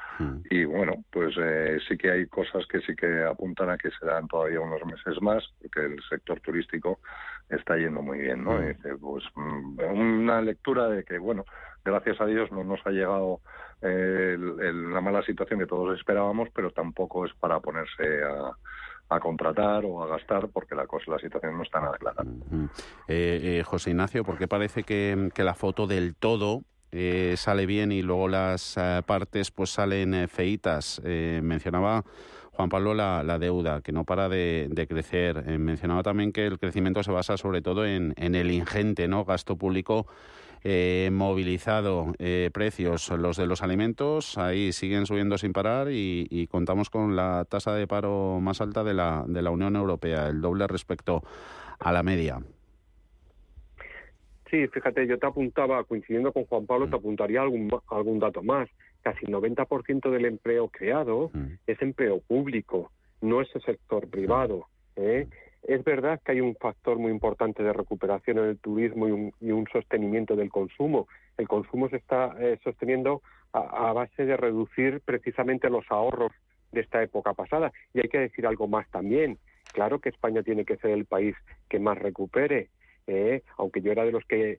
[0.51, 4.27] Y bueno, pues eh, sí que hay cosas que sí que apuntan a que serán
[4.29, 7.01] todavía unos meses más, porque el sector turístico
[7.49, 8.59] está yendo muy bien, ¿no?
[9.01, 11.45] pues mm, una lectura de que, bueno,
[11.85, 13.41] gracias a Dios no nos ha llegado
[13.83, 18.53] eh, la mala situación que todos esperábamos, pero tampoco es para ponerse a,
[19.20, 22.24] contratar o a gastar porque la cosa, la situación no está nada clara.
[23.08, 27.92] Eh, eh, José Ignacio, ¿por qué parece que, la foto del todo eh, sale bien
[27.92, 31.00] y luego las partes pues salen feitas?
[31.04, 32.04] mencionaba
[32.52, 35.58] Juan Pablo la, deuda, que no para de, crecer.
[35.58, 39.56] mencionaba también que el crecimiento se basa sobre todo en, en el ingente no gasto
[39.56, 40.06] público
[40.64, 46.90] eh, movilizado eh, precios, los de los alimentos, ahí siguen subiendo sin parar y, contamos
[46.90, 50.66] con la tasa de paro más alta de la, de la Unión Europea, el doble
[50.66, 51.22] respecto
[51.78, 52.40] a la media.
[54.52, 56.98] Sí, fíjate, yo te apuntaba, coincidiendo con Juan Pablo, te mm.
[56.98, 58.68] apuntaría algún, algún dato más.
[59.00, 61.54] Casi el 90% del empleo creado mm.
[61.66, 62.92] es empleo público,
[63.22, 64.66] no es el sector privado.
[64.96, 65.26] ¿eh?
[65.62, 69.66] Es verdad que hay un factor muy importante de recuperación en el turismo y un,
[69.72, 71.06] sostenimiento del consumo.
[71.36, 76.32] El consumo se está eh, sosteniendo a, base de reducir precisamente los ahorros
[76.72, 77.72] de esta época pasada.
[77.94, 79.38] Y hay que decir algo más también.
[79.72, 81.36] Claro que España tiene que ser el país
[81.68, 82.68] que más recupere,
[83.06, 84.58] eh, aunque yo era de los que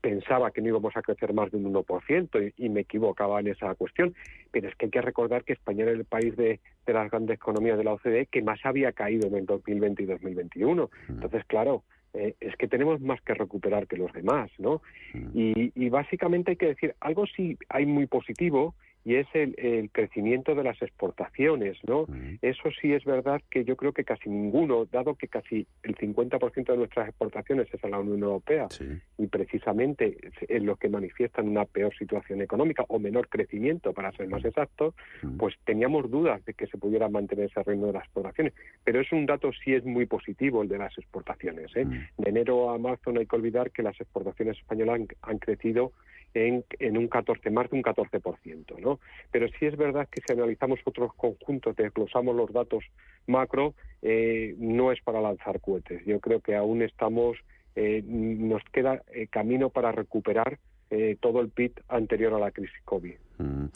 [0.00, 3.74] pensaba que no íbamos a crecer más de un 1% y, me equivocaba en esa
[3.74, 4.14] cuestión.
[4.50, 7.78] Pero es que hay que recordar que España era el país de, las grandes economías
[7.78, 10.84] de la OCDE que más había caído en el 2020 y 2021.
[10.84, 11.12] Mm.
[11.12, 11.84] Entonces, claro,
[12.14, 14.82] eh, es que tenemos más que recuperar que los demás, ¿no?
[15.14, 15.28] Mm.
[15.34, 18.74] Y, y básicamente hay que decir, algo sí hay muy positivo
[19.04, 22.06] y es el, el, crecimiento de las exportaciones, ¿no?
[22.42, 26.66] Eso sí es verdad que yo creo que casi ninguno, dado que casi el 50%
[26.66, 28.68] de nuestras exportaciones es a la Unión Europea
[29.16, 34.28] y precisamente es lo que manifiestan una peor situación económica o menor crecimiento, para ser
[34.28, 34.94] más exactos,
[35.38, 38.52] pues teníamos dudas de que se pudiera mantener ese ritmo de las exportaciones.
[38.84, 41.74] Pero es un dato sí es muy positivo el de las exportaciones.
[41.74, 41.86] ¿eh?
[42.18, 45.92] De enero a marzo no hay que olvidar que las exportaciones españolas han crecido
[46.34, 49.00] en, un 14, más de un 14%, ¿no?
[49.30, 52.84] Pero sí es verdad que si analizamos otros conjuntos, desglosamos los datos
[53.26, 56.04] macro, eh, no es para lanzar cohetes.
[56.04, 57.38] Yo creo que aún estamos,
[57.74, 60.58] eh, nos queda eh, camino para recuperar
[60.90, 63.14] eh, todo el PIB anterior a la crisis COVID.
[63.38, 63.66] Mm.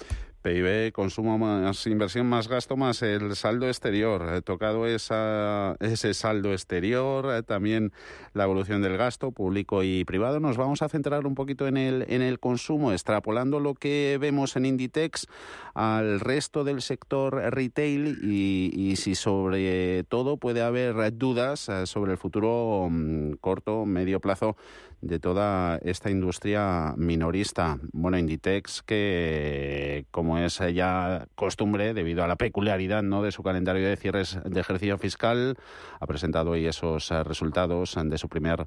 [0.45, 4.35] PIB, consumo más inversión, más gasto, más el saldo exterior.
[4.35, 7.93] He tocado esa, ese saldo exterior, eh, también
[8.35, 10.41] la evolución del gasto público y privado.
[10.41, 14.55] Nos vamos a centrar un poquito en el, en el consumo, extrapolando lo que vemos
[14.57, 15.27] en Inditex
[15.73, 22.13] al resto del sector retail y, y si sobre todo puede haber dudas eh, sobre
[22.13, 24.57] el futuro mm, corto, medio plazo
[25.05, 27.79] de toda esta industria minorista.
[27.93, 33.23] Bueno, Inditex, que como es ya costumbre, debido a la peculiaridad ¿no?
[33.23, 35.57] de su calendario de cierres de ejercicio fiscal,
[36.01, 38.67] ha presentado hoy esos resultados de su primer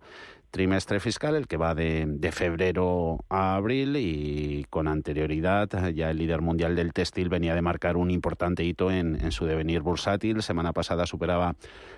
[0.51, 6.17] trimestre fiscal, el que va de, de, febrero a abril y con anterioridad ya el
[6.17, 10.41] líder mundial del textil venía de marcar un importante hito en, en su devenir bursátil.
[10.41, 11.55] Semana pasada superaba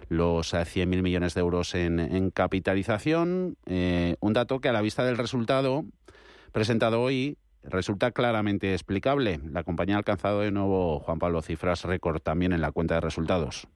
[0.08, 3.58] los 100.000 eh, millones de euros en, en capitalización.
[3.66, 5.86] Eh, un dato que a la vista del resultado
[6.52, 9.39] presentado hoy resulta claramente explicable.
[9.52, 13.02] La compañía ha alcanzado de nuevo, Juan Pablo, cifras récord también en la cuenta de
[13.02, 13.68] resultados.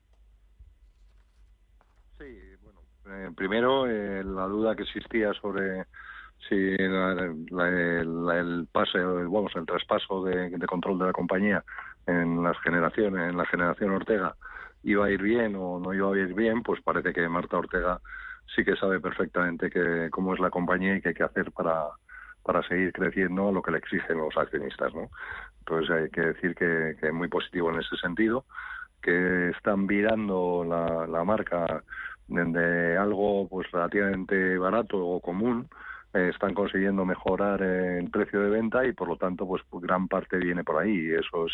[3.14, 5.84] Eh, primero, eh, la duda que existía sobre
[6.48, 7.12] si la,
[8.38, 11.64] el pase, vamos, el traspaso de, control de la compañía
[12.06, 14.34] en las generaciones, en la generación Ortega,
[14.82, 18.00] iba a ir bien o no iba a ir bien, pues parece que Marta Ortega
[18.54, 21.84] sí que sabe perfectamente que cómo es la compañía y qué hay que hacer para
[22.42, 25.08] para seguir creciendo lo que le exigen los accionistas, ¿no?
[25.60, 28.44] Entonces hay que decir que, es muy positivo en ese sentido,
[29.00, 31.82] que están virando la marca
[32.28, 35.68] de algo pues relativamente barato o común
[36.14, 40.38] eh, están consiguiendo mejorar el precio de venta y por lo tanto pues gran parte
[40.38, 41.08] viene por ahí.
[41.08, 41.52] Y eso es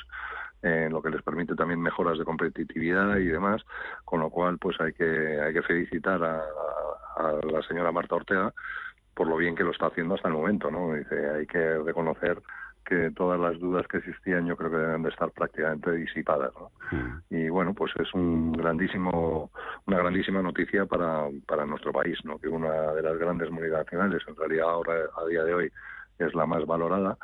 [0.62, 3.62] eh, lo que les permite también mejoras de competitividad y demás.
[4.05, 6.43] Con lo cual pues hay que hay que felicitar a,
[7.16, 8.53] a la señora Marta Ortega
[9.14, 12.41] por lo bien que lo está haciendo hasta el momento no dice hay que reconocer
[12.91, 16.72] que todas las dudas que existían yo creo que deben de estar prácticamente disipadas ¿no?
[16.91, 17.22] mm.
[17.30, 19.51] y bueno pues es un grandísimo
[19.86, 24.34] una grandísima noticia para, para nuestro país no que una de las grandes multinacionales en
[24.34, 25.72] realidad ahora a día de hoy
[26.18, 27.16] es la más valorada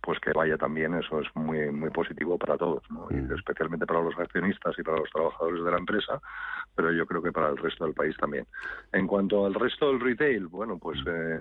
[0.00, 3.08] pues que vaya también eso es muy muy positivo para todos ¿no?
[3.10, 3.32] y Mm.
[3.32, 6.20] especialmente para los accionistas y para los trabajadores de la empresa
[6.76, 8.46] pero yo creo que para el resto del país también
[8.92, 11.40] en cuanto al resto del retail bueno pues eh,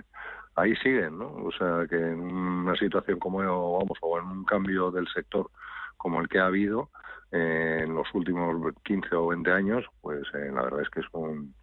[0.59, 1.27] ahí siguen, ¿no?
[1.43, 3.39] O sea, que en una situación como,
[3.77, 5.49] vamos, o en un cambio del sector
[5.97, 6.89] como el que ha habido
[7.31, 11.05] eh, en los últimos 15 o 20 años, pues eh, la verdad es que es
[11.11, 11.53] un,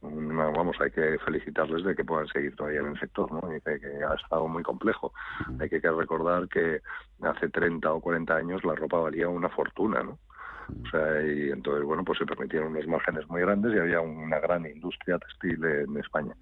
[0.00, 3.54] una, vamos, hay que felicitarles de que puedan seguir todavía en el sector, ¿no?
[3.54, 5.12] Y que, que ha estado muy complejo.
[5.60, 6.80] Hay que, que recordar que
[7.22, 10.18] hace 30 o 40 años la ropa valía una fortuna, ¿no?
[10.68, 14.38] O sea, y entonces, bueno, pues se permitieron unos márgenes muy grandes y había una
[14.40, 16.34] gran industria textil en España.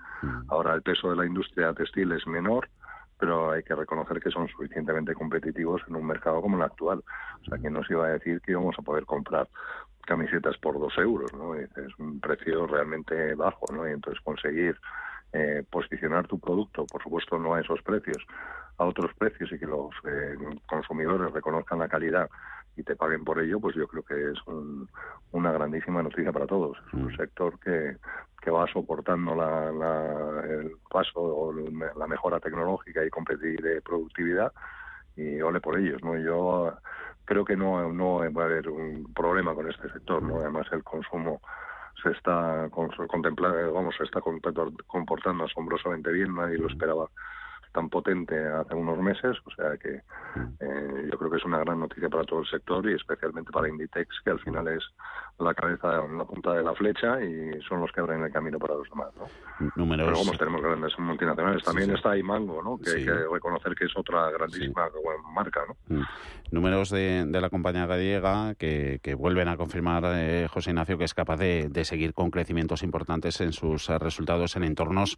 [0.48, 2.68] Ahora el peso de la industria textil es menor,
[3.18, 7.02] pero hay que reconocer que son suficientemente competitivos en un mercado como el actual.
[7.42, 9.48] O sea, que nos iba a decir que íbamos a poder comprar
[10.06, 11.54] camisetas por dos euros, ¿no?
[11.54, 11.68] Es
[11.98, 13.88] un precio realmente bajo, ¿no?
[13.88, 14.76] Y entonces conseguir
[15.32, 18.18] eh, posicionar tu producto, por supuesto no a esos precios,
[18.78, 20.34] a otros precios y que los eh,
[20.66, 22.28] consumidores reconozcan la calidad
[22.80, 24.88] y te paguen por ello, pues yo creo que es un,
[25.32, 26.78] una grandísima noticia para todos.
[26.88, 27.96] Es un sector que,
[28.40, 33.10] que va soportando la, la, el paso o la mejora tecnológica y
[33.62, 34.52] de productividad
[35.16, 36.02] y ole por ellos.
[36.02, 36.18] ¿no?
[36.18, 36.74] Yo
[37.26, 40.22] creo que no, no va a haber un problema con este sector.
[40.22, 40.40] ¿no?
[40.40, 41.40] Además, el consumo
[42.02, 44.20] se está contemplando, vamos, se está
[44.86, 47.08] comportando asombrosamente bien, nadie lo esperaba
[47.72, 50.02] tan potente hace unos meses, o sea que
[50.60, 53.68] eh, yo creo que es una gran noticia para todo el sector y especialmente para
[53.68, 54.82] Inditex, que al final es
[55.38, 58.74] la cabeza, la punta de la flecha y son los que abren el camino para
[58.74, 59.08] los demás.
[59.16, 59.70] ¿no?
[59.76, 60.06] Números...
[60.06, 61.96] Pero como tenemos grandes multinacionales, también sí, sí.
[61.96, 62.78] está Imango, ¿no?
[62.78, 62.96] que sí.
[62.98, 64.88] hay que reconocer que es otra grandísima
[65.32, 65.60] marca.
[65.88, 66.06] ¿no?
[66.50, 71.04] Números de, de, la compañía gallega que, que vuelven a confirmar, eh, José Ignacio, que
[71.04, 75.16] es capaz de, de, seguir con crecimientos importantes en sus resultados en entornos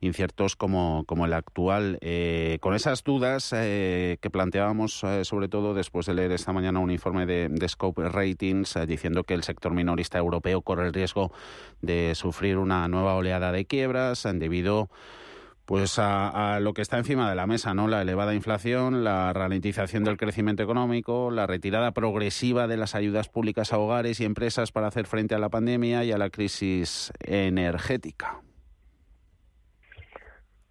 [0.00, 1.91] inciertos como, como el actual.
[2.00, 6.80] Eh, con esas dudas eh, que planteábamos, eh, sobre todo después de leer esta mañana
[6.80, 11.32] un informe de, Scope Ratings diciendo que el sector minorista europeo corre el riesgo
[11.80, 14.90] de sufrir una nueva oleada de quiebras debido
[15.64, 17.86] pues a, a, lo que está encima de la mesa, ¿no?
[17.86, 23.72] La elevada inflación, la ralentización del crecimiento económico, la retirada progresiva de las ayudas públicas
[23.72, 28.42] a hogares y empresas para hacer frente a la pandemia y a la crisis energética.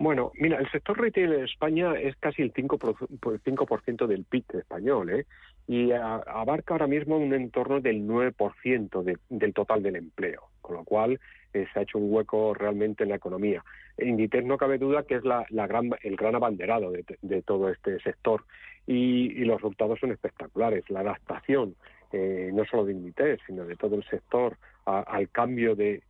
[0.02, 4.46] Bueno, mira, el sector retail en España es casi el 5%, el 5 del PIB
[4.56, 5.28] español, ¿eh?
[5.68, 10.78] Y a, abarca ahora mismo un entorno del 9% de, del total del empleo, con
[10.78, 11.20] lo cual
[11.54, 13.64] eh, se ha hecho un hueco realmente en la economía.
[14.00, 18.44] Inditex no cabe duda que es la, gran, el gran abanderado de, todo este sector
[18.88, 20.90] y, los resultados son espectaculares.
[20.90, 21.76] La adaptación,
[22.12, 26.02] eh, no solo de Inditex, sino de todo el sector al cambio de,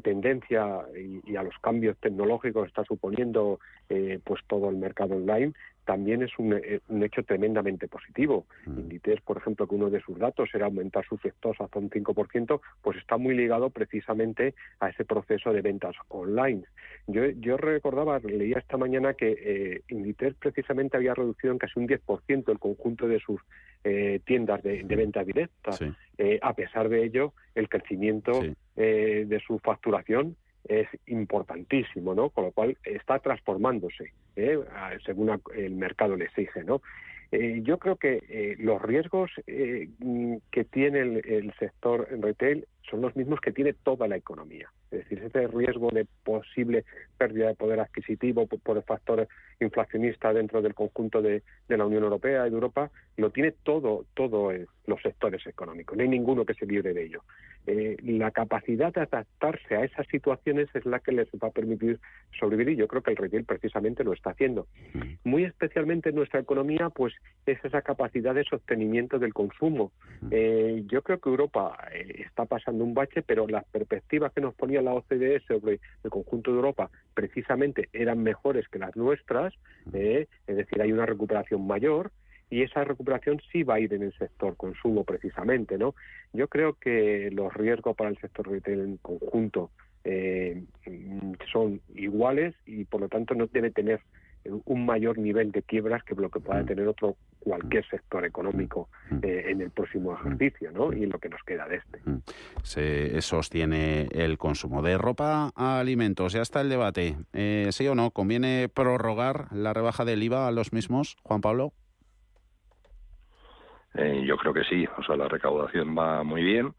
[0.00, 5.52] tendencia y, a los cambios tecnológicos está suponiendo eh, pues todo el mercado online
[5.84, 8.46] también es un, eh, hecho tremendamente positivo.
[8.66, 8.80] Mm.
[8.80, 12.60] Inditex, por ejemplo, que uno de sus datos era aumentar sus sectores hasta un 5%,
[12.82, 16.62] pues está muy ligado precisamente a ese proceso de ventas online.
[17.06, 21.88] Yo, yo recordaba, leía esta mañana que eh, Inditex precisamente había reducido en casi un
[21.88, 23.40] 10% el conjunto de sus
[23.84, 25.72] eh, tiendas de, venta directa.
[26.16, 28.42] Eh, a pesar de ello, el crecimiento
[28.74, 30.36] de su facturación
[30.68, 32.30] es importantísimo, ¿no?
[32.30, 34.58] Con lo cual está transformándose, ¿eh?
[35.04, 36.82] según el mercado le exige, ¿no?
[37.32, 43.40] Eh, yo creo que eh, los riesgos que tiene el, sector retail son los mismos
[43.40, 44.70] que tiene toda la economía.
[44.90, 46.84] Es decir, ese riesgo de posible
[47.16, 49.26] pérdida de poder adquisitivo por, el factor
[49.60, 54.52] inflacionista dentro del conjunto de, la Unión Europea y de Europa lo tiene todo, todo
[54.86, 55.96] los sectores económicos.
[55.96, 57.22] No hay ninguno que se libre de ello.
[57.66, 61.98] Eh, la capacidad de adaptarse a esas situaciones es la que les va a permitir
[62.38, 64.66] sobrevivir y yo creo que el retail precisamente lo está haciendo.
[65.24, 67.14] Muy especialmente en nuestra economía, pues
[67.46, 69.92] es esa capacidad de sostenimiento del consumo.
[70.30, 74.54] Eh, yo creo que Europa eh, está pasando un bache, pero las perspectivas que nos
[74.54, 79.54] ponía la OCDE sobre el conjunto de Europa precisamente eran mejores que las nuestras,
[79.92, 82.10] es decir, hay una recuperación mayor
[82.50, 85.94] y esa recuperación sí va a ir en el sector consumo precisamente, ¿no?
[86.32, 89.70] Yo creo que los riesgos para el sector retail en conjunto
[90.04, 90.62] eh,
[91.50, 94.00] son iguales y por lo tanto no debe tener
[94.64, 96.66] un mayor nivel de quiebras que lo que pueda mm.
[96.66, 99.18] tener otro cualquier sector económico mm.
[99.22, 100.14] eh, en el próximo mm.
[100.14, 100.92] ejercicio, ¿no?
[100.92, 102.00] Y lo que nos queda de este.
[102.62, 106.32] Se sostiene el consumo de ropa a alimentos.
[106.32, 107.16] Ya está el debate.
[107.32, 108.10] Eh, ¿Sí o no?
[108.10, 111.72] ¿Conviene prorrogar la rebaja del IVA a los mismos, Juan Pablo?
[113.94, 116.74] Eh, yo creo que sí, o sea, la recaudación va muy bien,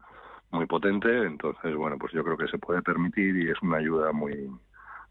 [0.50, 4.12] muy potente, entonces, bueno, pues yo creo que se puede permitir y es una ayuda
[4.12, 4.50] muy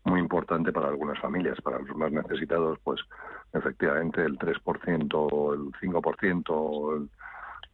[0.05, 3.01] muy importante para algunas familias, para los más necesitados, pues
[3.53, 7.09] efectivamente el 3%, el 5%, el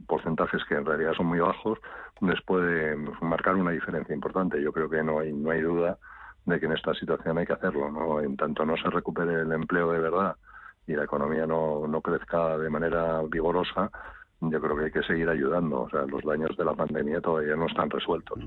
[0.07, 1.77] porcentajes que en realidad son muy bajos,
[2.21, 4.61] les puede marcar una diferencia importante.
[4.61, 5.97] Yo creo que no hay no hay duda
[6.45, 8.19] de que en esta situación hay que hacerlo, ¿no?
[8.19, 10.35] En tanto no se recupere el empleo de verdad
[10.87, 13.91] y la economía no, no crezca de manera vigorosa,
[14.41, 15.81] yo creo que hay que seguir ayudando.
[15.81, 18.39] O sea, los daños de la pandemia todavía no están resueltos.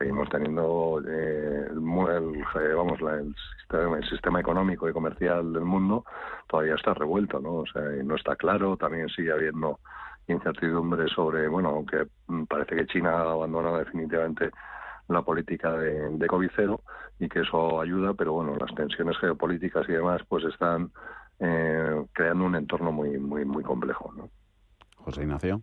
[0.00, 6.06] Seguimos teniendo eh, el, vamos, el, sistema, el sistema económico y comercial del mundo
[6.48, 7.56] todavía está revuelto, ¿no?
[7.56, 8.78] O sea, no está claro.
[8.78, 9.78] También sigue habiendo
[10.26, 12.06] incertidumbre sobre, bueno, aunque
[12.48, 14.50] parece que China ha abandonado definitivamente
[15.08, 16.50] la política de, de COVID
[17.18, 20.92] y que eso ayuda, pero bueno, las tensiones geopolíticas y demás pues están
[21.40, 24.10] eh, creando un entorno muy muy muy complejo.
[24.16, 24.30] ¿no?
[24.96, 25.60] José Ignacio.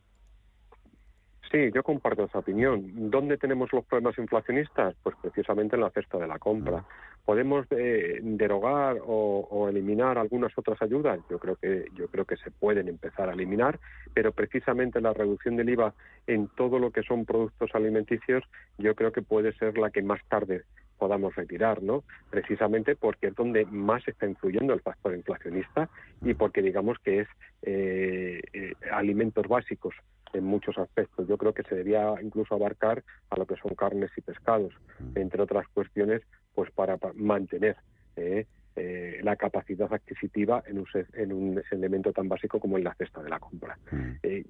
[1.51, 3.09] Sí, yo comparto esa opinión.
[3.09, 4.95] ¿Dónde tenemos los problemas inflacionistas?
[5.01, 6.83] Pues precisamente en la cesta de la compra.
[7.23, 11.19] ¿Podemos eh, derogar o, eliminar algunas otras ayudas?
[11.29, 13.79] Yo creo que yo creo que se pueden empezar a eliminar,
[14.13, 15.93] pero precisamente la reducción del IVA
[16.25, 18.43] en todo lo que son productos alimenticios,
[18.77, 20.63] yo creo que puede ser la que más tarde
[20.97, 22.03] podamos retirar, ¿no?
[22.29, 25.89] Precisamente porque es donde más está influyendo el factor inflacionista
[26.21, 27.27] y porque digamos que es
[27.61, 29.93] eh, eh, alimentos básicos
[30.37, 31.27] en muchos aspectos.
[31.27, 34.73] Yo creo que se debía incluso abarcar a lo que son carnes y pescados,
[35.15, 36.21] entre otras cuestiones,
[36.53, 37.75] pues para, mantener
[38.15, 42.93] eh, eh, la capacidad adquisitiva en un, en un elemento tan básico como en la
[42.93, 43.75] cesta de la compra.
[43.91, 44.11] Mm.
[44.21, 44.45] Eh,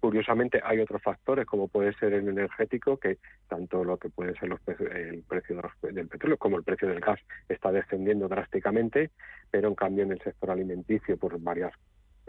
[0.00, 3.16] curiosamente, hay otros factores, como puede ser el energético, que
[3.48, 7.18] tanto lo que puede ser el precio del petróleo como el precio del gas
[7.48, 9.10] está descendiendo drásticamente,
[9.50, 11.72] pero en cambio en el sector alimenticio, por varias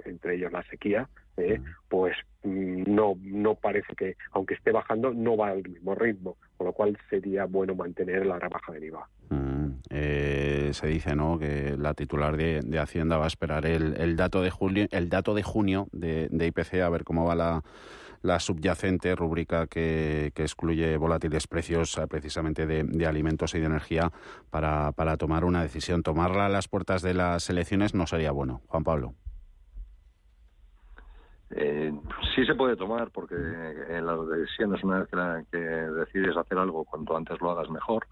[0.04, 5.36] entre ellos la sequía, eh, pues mm, no, no parece que, aunque esté bajando, no
[5.36, 9.10] va al mismo ritmo, con lo cual sería bueno mantener la rebaja del IVA.
[9.30, 11.38] Mm, eh, se dice ¿no?
[11.38, 15.44] que la titular de, Hacienda va a esperar el, dato de julio, el dato de
[15.44, 17.64] junio de, IPC a ver cómo va la,
[18.22, 24.12] la subyacente rúbrica que, excluye volátiles precios eh, precisamente de, de, alimentos y de energía
[24.50, 26.04] para, para tomar una decisión.
[26.04, 28.62] Tomarla a las puertas de las elecciones no sería bueno.
[28.68, 29.16] Juan Pablo.
[31.52, 31.94] Eh,
[32.34, 37.16] sí se puede tomar porque en las decisiones una vez que, decides hacer algo cuanto
[37.16, 38.08] antes lo hagas mejor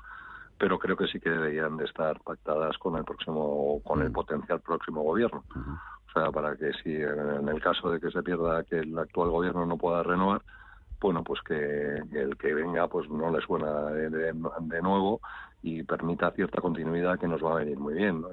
[0.59, 4.13] pero creo que sí que deberían de estar pactadas con el próximo con el mm.
[4.13, 8.63] potencial próximo gobierno o sea para que si en el caso de que se pierda
[8.65, 10.43] que el actual gobierno no pueda renovar
[11.03, 11.55] bueno, pues que
[12.13, 15.19] el que venga pues no le suena de, de, nuevo
[15.61, 18.29] y permita cierta continuidad que nos va a venir muy bien, ¿no?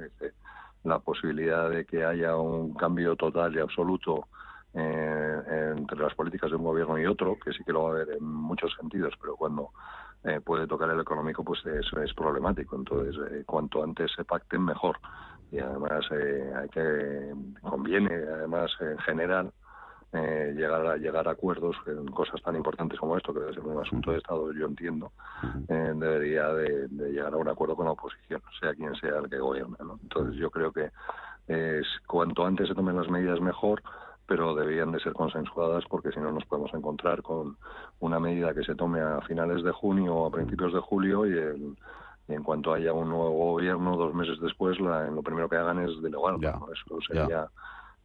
[0.85, 4.29] la posibilidad de que haya un cambio total y absoluto
[4.75, 7.93] eh, entre las políticas de un gobierno y otro, que sí que lo va a
[7.93, 9.71] haber en muchos sentidos, pero cuando
[10.25, 12.77] eh, puede tocar el económico, pues eso es problemático.
[12.77, 14.99] Entonces, eh, cuanto antes se pacten, mejor.
[15.51, 19.53] Y además, hay que conviene, además, en general,
[20.13, 23.63] eh, llegar a llegar a acuerdos en cosas tan importantes como esto, que debe ser
[23.63, 25.13] un asunto de Estado, yo entiendo,
[25.69, 29.39] eh, debería de, llegar a un acuerdo con la oposición, sea quien sea el que
[29.39, 29.77] gobierne.
[30.03, 30.91] Entonces yo creo que
[31.47, 33.85] es, cuanto antes se tomen las medidas mejor,
[34.31, 37.57] pero deberían de ser consensuadas porque si no nos podemos encontrar con
[37.99, 41.75] una medida que se tome a finales de junio o a principios de julio y,
[42.29, 46.01] en cuanto haya un nuevo gobierno, dos meses después, la, lo primero que hagan es
[46.01, 46.37] delegar.
[46.37, 47.49] Eso sería...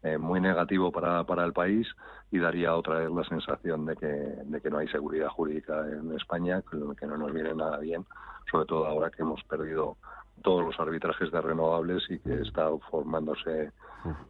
[0.03, 1.87] Eh, muy negativo para, para el país
[2.29, 6.15] y daría otra vez la sensación de que, de que no hay seguridad jurídica en
[6.15, 6.61] España,
[6.99, 8.05] que no nos viene nada bien,
[8.51, 9.97] sobre todo ahora que hemos perdido
[10.43, 13.71] todos los arbitrajes de renovables y que está formándose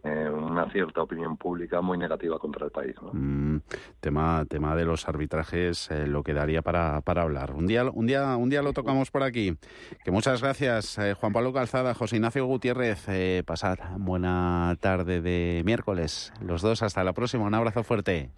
[0.03, 2.95] eh, una cierta opinión pública muy negativa contra el país.
[3.11, 3.57] Mm,
[3.99, 7.53] tema, tema de los arbitrajes eh, lo quedaría para, para hablar.
[7.53, 9.57] Un día, un día, un día lo tocamos por aquí.
[10.03, 13.07] Que muchas gracias, eh, Juan Pablo Calzada, José Ignacio Gutiérrez.
[13.45, 16.33] pasad buena tarde de miércoles.
[16.41, 17.45] Los dos, hasta la próxima.
[17.45, 18.31] Un abrazo fuerte.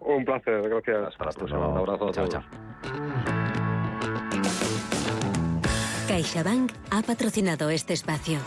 [0.00, 1.08] Un placer, gracias.
[1.08, 1.68] Hasta la próxima.
[1.68, 2.28] Un abrazo a todos.
[2.28, 2.42] Chao,
[6.08, 8.38] CaixaBank ha patrocinado este espacio.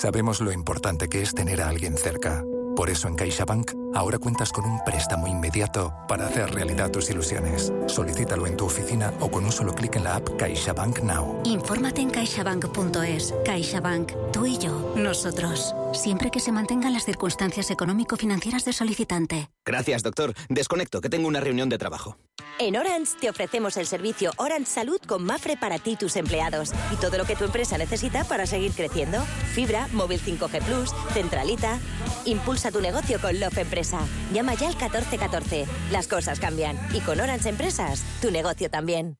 [0.00, 2.42] Sabemos lo importante que es tener a alguien cerca.
[2.74, 7.70] Por eso en CaixaBank ahora cuentas con un préstamo inmediato para hacer realidad tus ilusiones.
[7.86, 11.42] Solicítalo en tu oficina o con un solo clic en la app CaixaBank Now.
[11.44, 13.34] Infórmate en caixabank.es.
[13.44, 15.74] CaixaBank, tú y yo, nosotros.
[15.92, 19.50] Siempre que se mantengan las circunstancias económico-financieras del solicitante.
[19.66, 20.32] Gracias, doctor.
[20.48, 22.16] Desconecto, que tengo una reunión de trabajo.
[22.62, 26.72] En Orange te ofrecemos el servicio Orange Salud con Mafre para ti y tus empleados.
[26.92, 29.18] Y todo lo que tu empresa necesita para seguir creciendo.
[29.54, 31.78] Fibra, móvil 5G Plus, centralita.
[32.26, 34.00] Impulsa tu negocio con Love Empresa.
[34.34, 35.64] Llama ya al 1414.
[35.90, 36.78] Las cosas cambian.
[36.92, 39.16] Y con Orange Empresas, tu negocio también.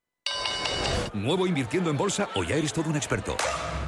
[1.14, 3.38] ¿Nuevo invirtiendo en bolsa o ya eres todo un experto?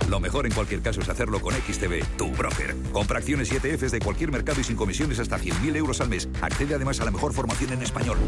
[0.09, 2.77] Lo mejor en cualquier caso es hacerlo con XTB, tu broker.
[2.93, 6.29] Compra acciones y ETFs de cualquier mercado y sin comisiones hasta 100.000 euros al mes.
[6.41, 8.19] Accede además a la mejor formación en español.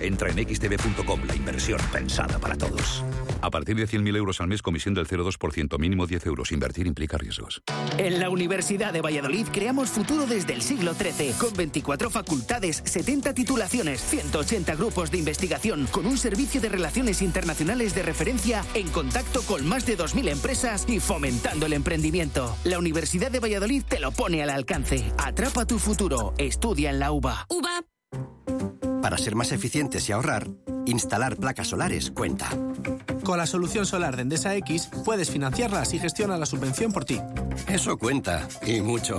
[0.00, 3.04] Entra en xtb.com, la inversión pensada para todos.
[3.42, 6.52] A partir de 100.000 euros al mes, comisión del 0,2%, mínimo 10 euros.
[6.52, 7.62] Invertir implica riesgos.
[7.96, 13.34] En la Universidad de Valladolid creamos futuro desde el siglo XIII, con 24 facultades, 70
[13.34, 19.42] titulaciones, 180 grupos de investigación, con un servicio de relaciones internacionales de referencia en contacto
[19.42, 22.56] con más de 2.000 empresas y fomentando el emprendimiento.
[22.64, 25.12] La Universidad de Valladolid te lo pone al alcance.
[25.18, 26.32] Atrapa tu futuro.
[26.38, 27.46] Estudia en la UBA.
[27.50, 27.84] UBA.
[29.02, 30.48] Para ser más eficientes y ahorrar,
[30.86, 32.48] instalar placas solares cuenta.
[33.22, 37.20] Con la solución solar de Endesa X puedes financiarlas y gestiona la subvención por ti.
[37.68, 39.18] Eso cuenta, y mucho.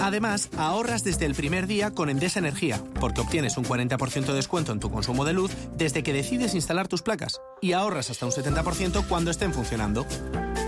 [0.00, 4.70] Además, ahorras desde el primer día con Endesa Energía, porque obtienes un 40% de descuento
[4.70, 8.32] en tu consumo de luz desde que decides instalar tus placas y ahorras hasta un
[8.32, 10.06] 70% cuando estén funcionando.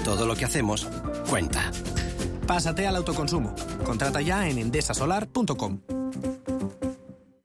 [0.09, 0.89] Todo lo que hacemos
[1.29, 1.71] cuenta.
[2.47, 3.55] Pásate al autoconsumo.
[3.85, 5.81] Contrata ya en endesasolar.com.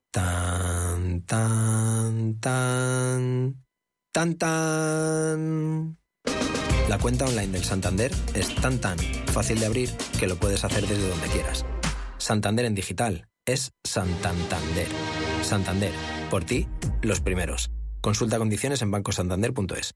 [0.09, 3.65] Tan, tan, tan.
[4.13, 5.97] Tan, tan.
[6.87, 10.87] La cuenta online del Santander es tan, tan fácil de abrir que lo puedes hacer
[10.87, 11.65] desde donde quieras.
[12.17, 14.87] Santander en digital es Santander.
[15.41, 15.91] Santander,
[16.31, 16.69] por ti,
[17.01, 17.71] los primeros.
[17.99, 19.95] Consulta condiciones en bancosantander.es.